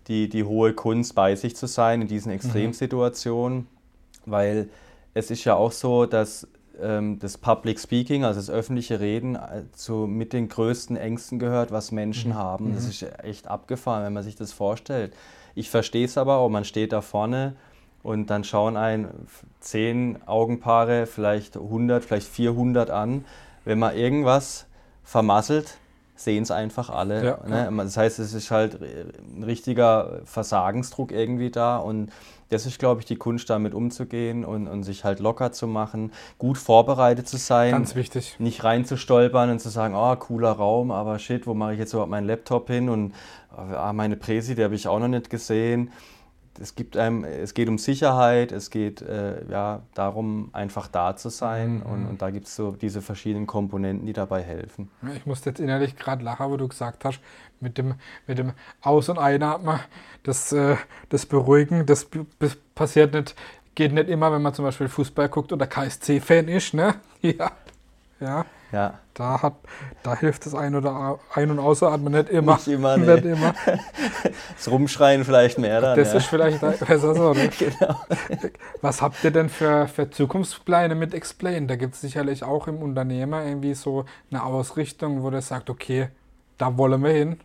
die, 0.10 0.28
die 0.28 0.43
hohe 0.43 0.74
Kunst, 0.74 1.15
bei 1.15 1.36
sich 1.36 1.56
zu 1.56 1.67
sein 1.67 2.02
in 2.02 2.08
diesen 2.08 2.30
mhm. 2.32 2.36
Extremsituationen, 2.36 3.60
mhm. 3.60 3.65
weil 4.26 4.69
es 5.13 5.32
ist 5.32 5.45
ja 5.45 5.56
auch 5.56 5.72
so, 5.72 6.06
dass 6.06 6.48
ähm, 6.82 7.19
das 7.19 7.38
Public 7.38 7.80
Speaking, 7.80 8.24
also 8.24 8.39
das 8.39 8.50
öffentliche 8.50 9.00
Reden, 9.00 9.36
äh, 9.36 9.63
zu 9.74 10.08
mit 10.08 10.34
den 10.34 10.50
größten 10.50 10.98
Ängsten 10.98 11.39
gehört, 11.39 11.72
was 11.72 11.91
Menschen 11.91 12.32
mhm. 12.32 12.36
haben. 12.36 12.74
Das 12.74 12.84
mhm. 12.84 12.89
ist 12.89 13.06
echt 13.24 13.48
abgefahren, 13.48 14.04
wenn 14.04 14.13
man 14.13 14.24
sich 14.24 14.36
das 14.36 14.52
vorstellt. 14.52 15.13
Ich 15.56 15.69
verstehe 15.69 16.06
es 16.06 16.17
aber 16.17 16.38
auch, 16.38 16.50
man 16.50 16.65
steht 16.65 16.91
da 16.91 17.02
vorne 17.02 17.56
und 18.02 18.30
dann 18.30 18.43
schauen 18.43 18.78
ein 18.78 19.10
zehn 19.60 20.19
Augenpaare, 20.26 21.06
vielleicht 21.06 21.58
100, 21.58 22.04
vielleicht 22.04 22.28
400 22.28 22.89
an. 22.89 23.26
Wenn 23.65 23.80
man 23.80 23.95
irgendwas 23.95 24.67
vermasselt, 25.04 25.79
sehen 26.19 26.43
es 26.43 26.51
einfach 26.51 26.89
alle. 26.89 27.39
Ja, 27.47 27.69
ne? 27.69 27.84
Das 27.84 27.97
heißt, 27.97 28.19
es 28.19 28.34
ist 28.34 28.51
halt 28.51 28.79
ein 28.82 29.43
richtiger 29.43 30.21
Versagensdruck 30.25 31.12
irgendwie 31.12 31.49
da 31.49 31.77
und 31.77 32.12
das 32.49 32.65
ist, 32.65 32.79
glaube 32.79 33.01
ich, 33.01 33.05
die 33.05 33.15
Kunst, 33.15 33.49
damit 33.49 33.73
umzugehen 33.73 34.43
und, 34.43 34.67
und 34.67 34.84
sich 34.84 35.03
halt 35.03 35.19
locker 35.19 35.51
zu 35.51 35.67
machen, 35.67 36.12
gut 36.39 36.58
vorbereitet 36.58 37.27
zu 37.27 37.38
sein. 37.38 37.71
Ganz 37.71 37.95
wichtig. 37.95 38.36
Nicht 38.39 38.63
reinzustolpern 38.63 39.51
und 39.51 39.60
zu 39.60 39.69
sagen, 39.69 39.93
oh, 39.95 40.15
cooler 40.15 40.51
Raum, 40.51 40.91
aber 40.91 41.19
shit, 41.19 41.45
wo 41.45 41.53
mache 41.53 41.73
ich 41.73 41.79
jetzt 41.79 41.93
überhaupt 41.93 42.10
meinen 42.10 42.27
Laptop 42.27 42.67
hin 42.67 42.89
und 42.89 43.13
oh, 43.55 43.93
meine 43.93 44.15
Präsi, 44.15 44.55
die 44.55 44.63
habe 44.63 44.75
ich 44.75 44.88
auch 44.88 44.99
noch 44.99 45.08
nicht 45.08 45.29
gesehen 45.29 45.91
es, 46.60 46.76
gibt 46.76 46.98
einem, 46.98 47.24
es 47.24 47.54
geht 47.54 47.69
um 47.69 47.78
Sicherheit, 47.78 48.52
es 48.52 48.69
geht 48.69 49.02
äh, 49.02 49.43
ja, 49.50 49.82
darum, 49.93 50.50
einfach 50.54 50.88
da 50.88 51.15
zu 51.15 51.30
sein. 51.30 51.78
Mhm. 51.78 51.82
Und, 51.84 52.06
und 52.08 52.22
da 52.22 52.30
gibt 52.30 52.48
es 52.48 52.56
so 52.56 52.72
diese 52.72 53.02
verschiedenen 53.02 53.48
Komponenten, 53.48 54.06
die 54.06 54.13
dabei 54.13 54.41
helfen. 54.41 54.89
Ich 55.15 55.26
musste 55.26 55.50
jetzt 55.50 55.60
innerlich 55.60 55.95
gerade 55.95 56.24
lachen, 56.24 56.50
wo 56.50 56.58
du 56.58 56.67
gesagt 56.67 57.06
hast, 57.06 57.19
mit 57.60 57.78
dem, 57.78 57.95
mit 58.28 58.38
dem 58.38 58.54
Aus- 58.82 59.10
und 59.10 59.17
Einatmen, 59.17 59.80
das, 60.24 60.52
äh, 60.52 60.76
das 61.10 61.26
Beruhigen, 61.26 61.86
das 61.86 62.08
passiert 62.76 63.13
nicht, 63.13 63.36
geht 63.76 63.93
nicht 63.93 64.10
immer, 64.10 64.32
wenn 64.32 64.41
man 64.41 64.54
zum 64.54 64.65
Beispiel 64.65 64.88
Fußball 64.89 65.30
guckt 65.30 65.54
oder 65.54 65.67
KSC-Fan 65.67 66.48
ist. 66.48 66.74
Ne? 66.74 66.95
Ja. 67.22 67.52
Ja. 68.22 68.45
Ja. 68.71 68.99
Da, 69.13 69.41
hat, 69.41 69.55
da 70.03 70.15
hilft 70.15 70.45
das 70.45 70.55
Ein- 70.55 70.75
oder 70.75 71.19
Ein- 71.34 71.51
und 71.51 71.60
Ausatmen 71.60 72.13
nicht 72.13 72.29
immer. 72.29 72.55
Nicht 72.55 72.67
immer, 72.67 72.97
nee. 72.97 73.13
nicht 73.13 73.25
immer. 73.25 73.53
das 74.55 74.69
Rumschreien 74.69 75.25
vielleicht 75.25 75.58
mehr 75.58 75.82
dann. 75.82 75.97
Das 75.97 76.13
ja. 76.13 76.19
ist 76.19 76.27
vielleicht 76.27 76.62
besser 76.62 77.15
so, 77.15 77.34
ne? 77.34 77.49
genau. 77.60 77.99
Was 78.82 79.01
habt 79.01 79.23
ihr 79.23 79.32
denn 79.32 79.49
für, 79.49 79.88
für 79.88 80.10
Zukunftspläne 80.10 80.95
mit 80.95 81.13
Explain? 81.13 81.67
Da 81.67 81.75
gibt 81.75 81.95
es 81.95 82.01
sicherlich 82.01 82.43
auch 82.43 82.67
im 82.67 82.77
Unternehmer 82.77 83.43
irgendwie 83.43 83.73
so 83.73 84.05
eine 84.32 84.43
Ausrichtung, 84.43 85.23
wo 85.23 85.29
der 85.29 85.41
sagt, 85.41 85.69
okay, 85.69 86.10
da 86.58 86.77
wollen 86.77 87.03
wir 87.03 87.12
hin. 87.12 87.39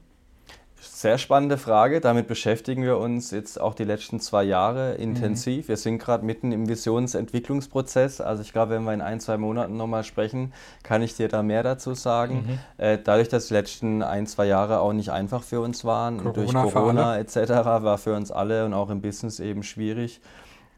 Sehr 0.92 1.18
spannende 1.18 1.59
Frage. 1.59 2.01
Damit 2.01 2.27
beschäftigen 2.27 2.83
wir 2.83 2.99
uns 2.99 3.31
jetzt 3.31 3.61
auch 3.61 3.75
die 3.75 3.85
letzten 3.85 4.20
zwei 4.20 4.44
Jahre 4.44 4.94
intensiv. 4.94 5.64
Mhm. 5.64 5.68
Wir 5.68 5.77
sind 5.77 5.99
gerade 5.99 6.25
mitten 6.25 6.53
im 6.53 6.68
Visionsentwicklungsprozess. 6.68 8.20
Also 8.20 8.42
ich 8.42 8.53
glaube, 8.53 8.73
wenn 8.73 8.85
wir 8.85 8.92
in 8.92 9.01
ein, 9.01 9.20
zwei 9.20 9.37
Monaten 9.37 9.77
nochmal 9.77 10.05
sprechen, 10.05 10.53
kann 10.83 11.03
ich 11.03 11.16
dir 11.16 11.29
da 11.29 11.42
mehr 11.42 11.62
dazu 11.62 11.94
sagen. 11.94 12.44
Mhm. 12.47 12.85
Äh, 12.85 12.99
dadurch, 13.03 13.29
dass 13.29 13.49
die 13.49 13.55
letzten 13.55 14.03
ein, 14.03 14.27
zwei 14.27 14.47
Jahre 14.47 14.81
auch 14.81 14.92
nicht 14.92 15.11
einfach 15.11 15.42
für 15.42 15.61
uns 15.61 15.85
waren, 15.85 16.18
Corona 16.18 16.33
durch 16.33 16.73
Corona 16.73 17.18
etc., 17.18 17.37
war 17.64 17.99
für 17.99 18.14
uns 18.14 18.31
alle 18.31 18.64
und 18.64 18.75
auch 18.75 18.90
im 18.90 19.01
Business 19.01 19.40
eben 19.40 19.62
schwierig 19.62 20.20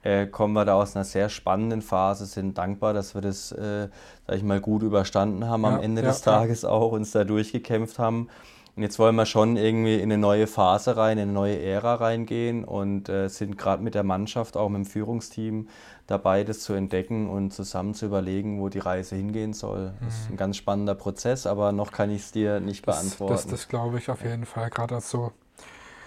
äh, 0.07 0.27
kommen 0.27 0.55
wir 0.55 0.65
da 0.65 0.75
aus 0.75 0.95
einer 0.95 1.05
sehr 1.05 1.29
spannenden 1.29 1.83
Phase, 1.83 2.27
sind 2.27 2.57
dankbar, 2.59 2.95
dass 2.95 3.15
wir 3.15 3.23
das, 3.23 3.51
äh, 3.51 3.89
sag 4.27 4.37
ich 4.37 4.45
mal, 4.45 4.61
gut 4.61 4.83
überstanden 4.83 5.49
haben 5.49 5.63
ja, 5.63 5.71
am 5.71 5.81
Ende 5.81 6.03
ja, 6.03 6.09
des 6.09 6.21
Tages 6.21 6.63
ja. 6.63 6.69
auch, 6.69 6.93
uns 6.93 7.11
da 7.11 7.25
durchgekämpft 7.25 7.99
haben. 7.99 8.29
Und 8.77 8.83
jetzt 8.83 8.99
wollen 8.99 9.17
wir 9.17 9.25
schon 9.25 9.57
irgendwie 9.57 9.95
in 9.95 10.13
eine 10.13 10.19
neue 10.19 10.47
Phase 10.47 10.99
rein, 10.99 11.17
in 11.17 11.23
eine 11.23 11.33
neue 11.33 11.59
Ära 11.59 11.95
reingehen 11.95 12.63
und 12.63 13.09
äh, 13.09 13.29
sind 13.29 13.57
gerade 13.57 13.83
mit 13.83 13.95
der 13.95 14.03
Mannschaft, 14.03 14.55
auch 14.55 14.69
mit 14.69 14.85
dem 14.85 14.85
Führungsteam 14.85 15.69
dabei, 16.07 16.45
das 16.45 16.61
zu 16.61 16.75
entdecken 16.75 17.31
und 17.31 17.55
zusammen 17.55 17.95
zu 17.95 18.05
überlegen, 18.05 18.61
wo 18.61 18.69
die 18.69 18.79
Reise 18.79 19.17
hingehen 19.17 19.55
soll. 19.55 19.95
Das 20.05 20.15
ist 20.15 20.29
ein 20.29 20.35
mhm. 20.35 20.37
ganz 20.37 20.59
spannender 20.59 20.95
Prozess, 20.95 21.47
aber 21.47 21.73
noch 21.73 21.91
kann 21.91 22.11
ich 22.11 22.21
es 22.21 22.33
dir 22.33 22.61
nicht 22.61 22.87
das, 22.87 23.01
beantworten. 23.01 23.33
Das, 23.33 23.47
das 23.47 23.69
glaube 23.69 23.97
ich 23.97 24.11
auf 24.11 24.23
jeden 24.23 24.45
Fall, 24.45 24.69
gerade 24.69 24.97
als 24.97 25.09
so, 25.09 25.33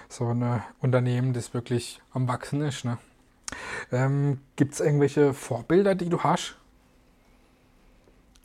so 0.08 0.28
ein 0.28 0.62
Unternehmen, 0.80 1.34
das 1.34 1.56
wirklich 1.56 2.02
am 2.14 2.28
Wachsen 2.28 2.62
ist. 2.62 2.86
Ne? 2.86 3.00
Ähm, 3.92 4.42
Gibt 4.58 4.76
es 4.76 4.80
irgendwelche 4.80 5.34
Vorbilder, 5.34 5.96
die 5.96 6.10
du 6.10 6.22
hast? 6.22 6.59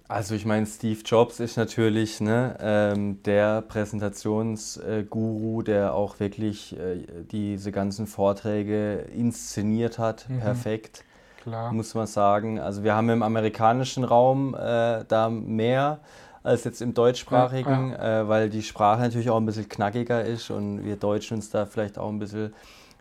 Also 0.06 0.34
ich 0.34 0.44
meine, 0.44 0.66
Steve 0.66 1.00
Jobs 1.04 1.40
ist 1.40 1.56
natürlich 1.56 2.20
ne, 2.20 2.56
ähm, 2.60 3.22
der 3.22 3.62
Präsentationsguru, 3.62 5.60
äh, 5.60 5.64
der 5.64 5.94
auch 5.94 6.20
wirklich 6.20 6.78
äh, 6.78 7.06
diese 7.30 7.72
ganzen 7.72 8.06
Vorträge 8.06 9.06
inszeniert 9.16 9.98
hat, 9.98 10.28
mhm. 10.28 10.40
perfekt, 10.40 11.04
Klar. 11.42 11.72
muss 11.72 11.94
man 11.94 12.06
sagen. 12.06 12.60
Also 12.60 12.84
wir 12.84 12.94
haben 12.94 13.08
im 13.08 13.22
amerikanischen 13.22 14.04
Raum 14.04 14.54
äh, 14.54 15.04
da 15.08 15.30
mehr 15.30 16.00
als 16.42 16.64
jetzt 16.64 16.82
im 16.82 16.92
deutschsprachigen, 16.92 17.92
ja, 17.92 17.96
ja. 17.96 18.20
Äh, 18.20 18.28
weil 18.28 18.50
die 18.50 18.62
Sprache 18.62 19.00
natürlich 19.00 19.30
auch 19.30 19.38
ein 19.38 19.46
bisschen 19.46 19.70
knackiger 19.70 20.22
ist 20.22 20.50
und 20.50 20.84
wir 20.84 20.96
Deutschen 20.96 21.38
uns 21.38 21.48
da 21.48 21.64
vielleicht 21.64 21.96
auch 21.98 22.10
ein 22.10 22.18
bisschen 22.18 22.52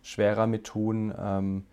schwerer 0.02 0.48
mit 0.48 0.64
tun. 0.64 1.14
Ähm, 1.22 1.66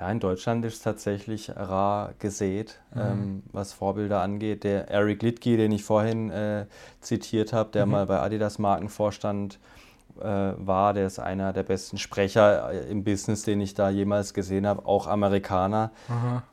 ja, 0.00 0.10
in 0.10 0.18
Deutschland 0.18 0.64
ist 0.64 0.74
es 0.74 0.82
tatsächlich 0.82 1.50
rar 1.54 2.14
gesät, 2.18 2.80
mhm. 2.94 3.00
ähm, 3.00 3.42
was 3.52 3.72
Vorbilder 3.72 4.22
angeht. 4.22 4.64
Der 4.64 4.88
Eric 4.88 5.22
Littke, 5.22 5.56
den 5.56 5.70
ich 5.72 5.84
vorhin 5.84 6.30
äh, 6.30 6.66
zitiert 7.00 7.52
habe, 7.52 7.70
der 7.70 7.86
mhm. 7.86 7.92
mal 7.92 8.06
bei 8.06 8.20
Adidas 8.20 8.58
Markenvorstand 8.58 9.60
äh, 10.20 10.24
war, 10.24 10.94
der 10.94 11.06
ist 11.06 11.20
einer 11.20 11.52
der 11.52 11.62
besten 11.62 11.98
Sprecher 11.98 12.72
äh, 12.72 12.90
im 12.90 13.04
Business, 13.04 13.42
den 13.42 13.60
ich 13.60 13.74
da 13.74 13.88
jemals 13.88 14.34
gesehen 14.34 14.66
habe, 14.66 14.84
auch 14.86 15.06
Amerikaner. 15.06 15.92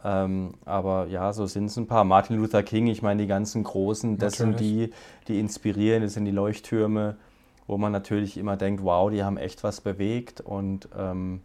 Ähm, 0.04 0.54
aber 0.66 1.08
ja, 1.08 1.34
so 1.34 1.48
sind 1.48 1.66
es 1.66 1.78
ein 1.78 1.88
paar. 1.88 2.04
Martin 2.04 2.38
Luther 2.38 2.62
King, 2.62 2.88
ich 2.88 3.02
meine, 3.02 3.24
die 3.24 3.28
ganzen 3.28 3.64
Großen, 3.64 4.18
das 4.18 4.40
natürlich. 4.40 4.60
sind 4.60 4.90
die, 4.90 4.94
die 5.28 5.40
inspirieren, 5.40 6.04
das 6.04 6.14
sind 6.14 6.26
die 6.26 6.32
Leuchttürme, 6.32 7.18
wo 7.66 7.78
man 7.78 7.92
natürlich 7.92 8.38
immer 8.38 8.56
denkt, 8.56 8.84
wow, 8.84 9.10
die 9.10 9.24
haben 9.24 9.38
echt 9.38 9.64
was 9.64 9.82
bewegt 9.82 10.42
und 10.42 10.90
ähm, 10.98 11.42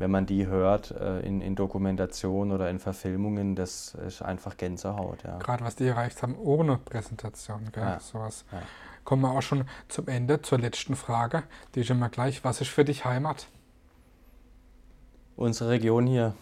wenn 0.00 0.10
man 0.10 0.24
die 0.24 0.46
hört 0.46 0.92
äh, 0.92 1.20
in, 1.20 1.42
in 1.42 1.54
Dokumentationen 1.54 2.54
oder 2.54 2.70
in 2.70 2.78
Verfilmungen, 2.78 3.54
das 3.54 3.94
ist 4.06 4.22
einfach 4.22 4.56
Gänsehaut. 4.56 5.22
Ja. 5.24 5.38
Gerade 5.38 5.62
was 5.62 5.76
die 5.76 5.86
erreicht 5.86 6.22
haben 6.22 6.36
ohne 6.36 6.78
Präsentation, 6.78 7.68
gell? 7.70 7.82
Ja. 7.82 8.00
sowas. 8.00 8.46
Ja. 8.50 8.62
Kommen 9.04 9.22
wir 9.22 9.30
auch 9.30 9.42
schon 9.42 9.64
zum 9.88 10.08
Ende, 10.08 10.40
zur 10.40 10.58
letzten 10.58 10.96
Frage. 10.96 11.42
Die 11.74 11.80
ist 11.80 11.90
immer 11.90 12.08
gleich. 12.08 12.42
Was 12.44 12.62
ist 12.62 12.70
für 12.70 12.84
dich 12.84 13.04
Heimat? 13.04 13.46
Unsere 15.36 15.68
Region 15.68 16.06
hier. 16.06 16.34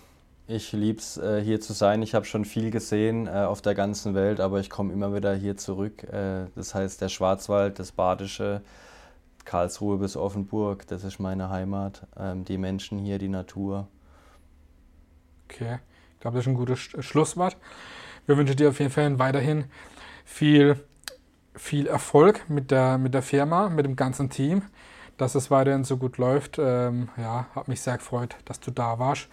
Ich 0.47 0.71
liebe 0.71 1.01
es, 1.01 1.17
äh, 1.17 1.43
hier 1.43 1.61
zu 1.61 1.73
sein. 1.73 2.01
Ich 2.03 2.15
habe 2.15 2.27
schon 2.27 2.45
viel 2.45 2.71
gesehen 2.71 3.27
äh, 3.27 3.31
auf 3.31 3.61
der 3.61 3.75
ganzen 3.75 4.15
Welt, 4.15 4.39
aber 4.39 4.61
ich 4.61 4.71
komme 4.71 4.93
immer 4.93 5.13
wieder 5.13 5.35
hier 5.35 5.57
zurück. 5.57 6.07
Das 6.55 6.77
heißt, 6.77 7.01
der 7.01 7.09
Schwarzwald, 7.09 7.81
das 7.81 7.91
Badische, 7.91 8.63
Karlsruhe 9.49 9.97
bis 9.97 10.15
Offenburg, 10.15 10.87
das 10.89 11.05
ist 11.05 11.19
meine 11.21 11.49
Heimat. 11.49 12.07
Ähm, 12.19 12.45
die 12.45 12.59
Menschen 12.59 12.99
hier, 12.99 13.19
die 13.19 13.31
Natur. 13.31 13.89
Okay, 15.49 15.79
ich 16.13 16.21
glaube, 16.21 16.37
das 16.37 16.45
ist 16.45 16.51
ein 16.51 16.55
gutes 16.55 16.79
Schlusswort. 16.79 17.57
Wir 18.27 18.37
wünschen 18.37 18.57
dir 18.57 18.69
auf 18.69 18.79
jeden 18.79 18.91
Fall 18.91 19.19
weiterhin 19.19 19.65
viel, 20.27 20.79
viel 21.55 21.87
Erfolg 21.87 22.51
mit 22.51 22.71
der, 22.71 22.99
mit 22.99 23.15
der 23.15 23.23
Firma, 23.23 23.71
mit 23.71 23.87
dem 23.87 23.97
ganzen 23.97 24.29
Team, 24.29 24.61
dass 25.17 25.35
es 25.35 25.51
weiterhin 25.51 25.83
so 25.83 25.97
gut 25.97 26.19
läuft. 26.19 26.59
Ähm, 26.59 27.09
ja, 27.17 27.47
hat 27.55 27.69
mich 27.69 27.81
sehr 27.81 27.97
gefreut, 27.97 28.37
dass 28.45 28.61
du 28.61 28.71
da 28.71 28.99
warst. 28.99 29.29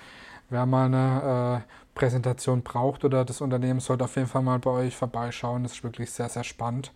Wer 0.49 0.65
mal 0.65 0.85
eine 0.85 1.65
äh, 1.67 1.73
Präsentation 1.93 2.63
braucht 2.63 3.03
oder 3.03 3.25
das 3.25 3.41
Unternehmen 3.41 3.81
sollte 3.81 4.05
auf 4.05 4.15
jeden 4.15 4.29
Fall 4.29 4.43
mal 4.43 4.59
bei 4.59 4.71
euch 4.71 4.95
vorbeischauen. 4.95 5.63
Das 5.63 5.73
ist 5.73 5.83
wirklich 5.83 6.09
sehr, 6.09 6.29
sehr 6.29 6.45
spannend. 6.45 6.93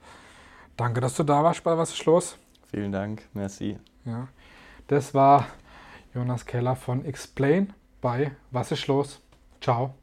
Danke, 0.77 1.01
dass 1.01 1.15
du 1.15 1.23
da 1.23 1.43
warst 1.43 1.65
bei 1.65 1.77
Was 1.77 1.91
ist 1.91 2.05
los? 2.05 2.37
Vielen 2.71 2.91
Dank, 2.91 3.23
merci. 3.33 3.79
Ja, 4.05 4.27
das 4.87 5.13
war 5.13 5.47
Jonas 6.13 6.45
Keller 6.45 6.75
von 6.75 7.03
Explain 7.05 7.73
bei 8.01 8.31
Was 8.51 8.71
ist 8.71 8.87
los? 8.87 9.21
Ciao. 9.59 9.98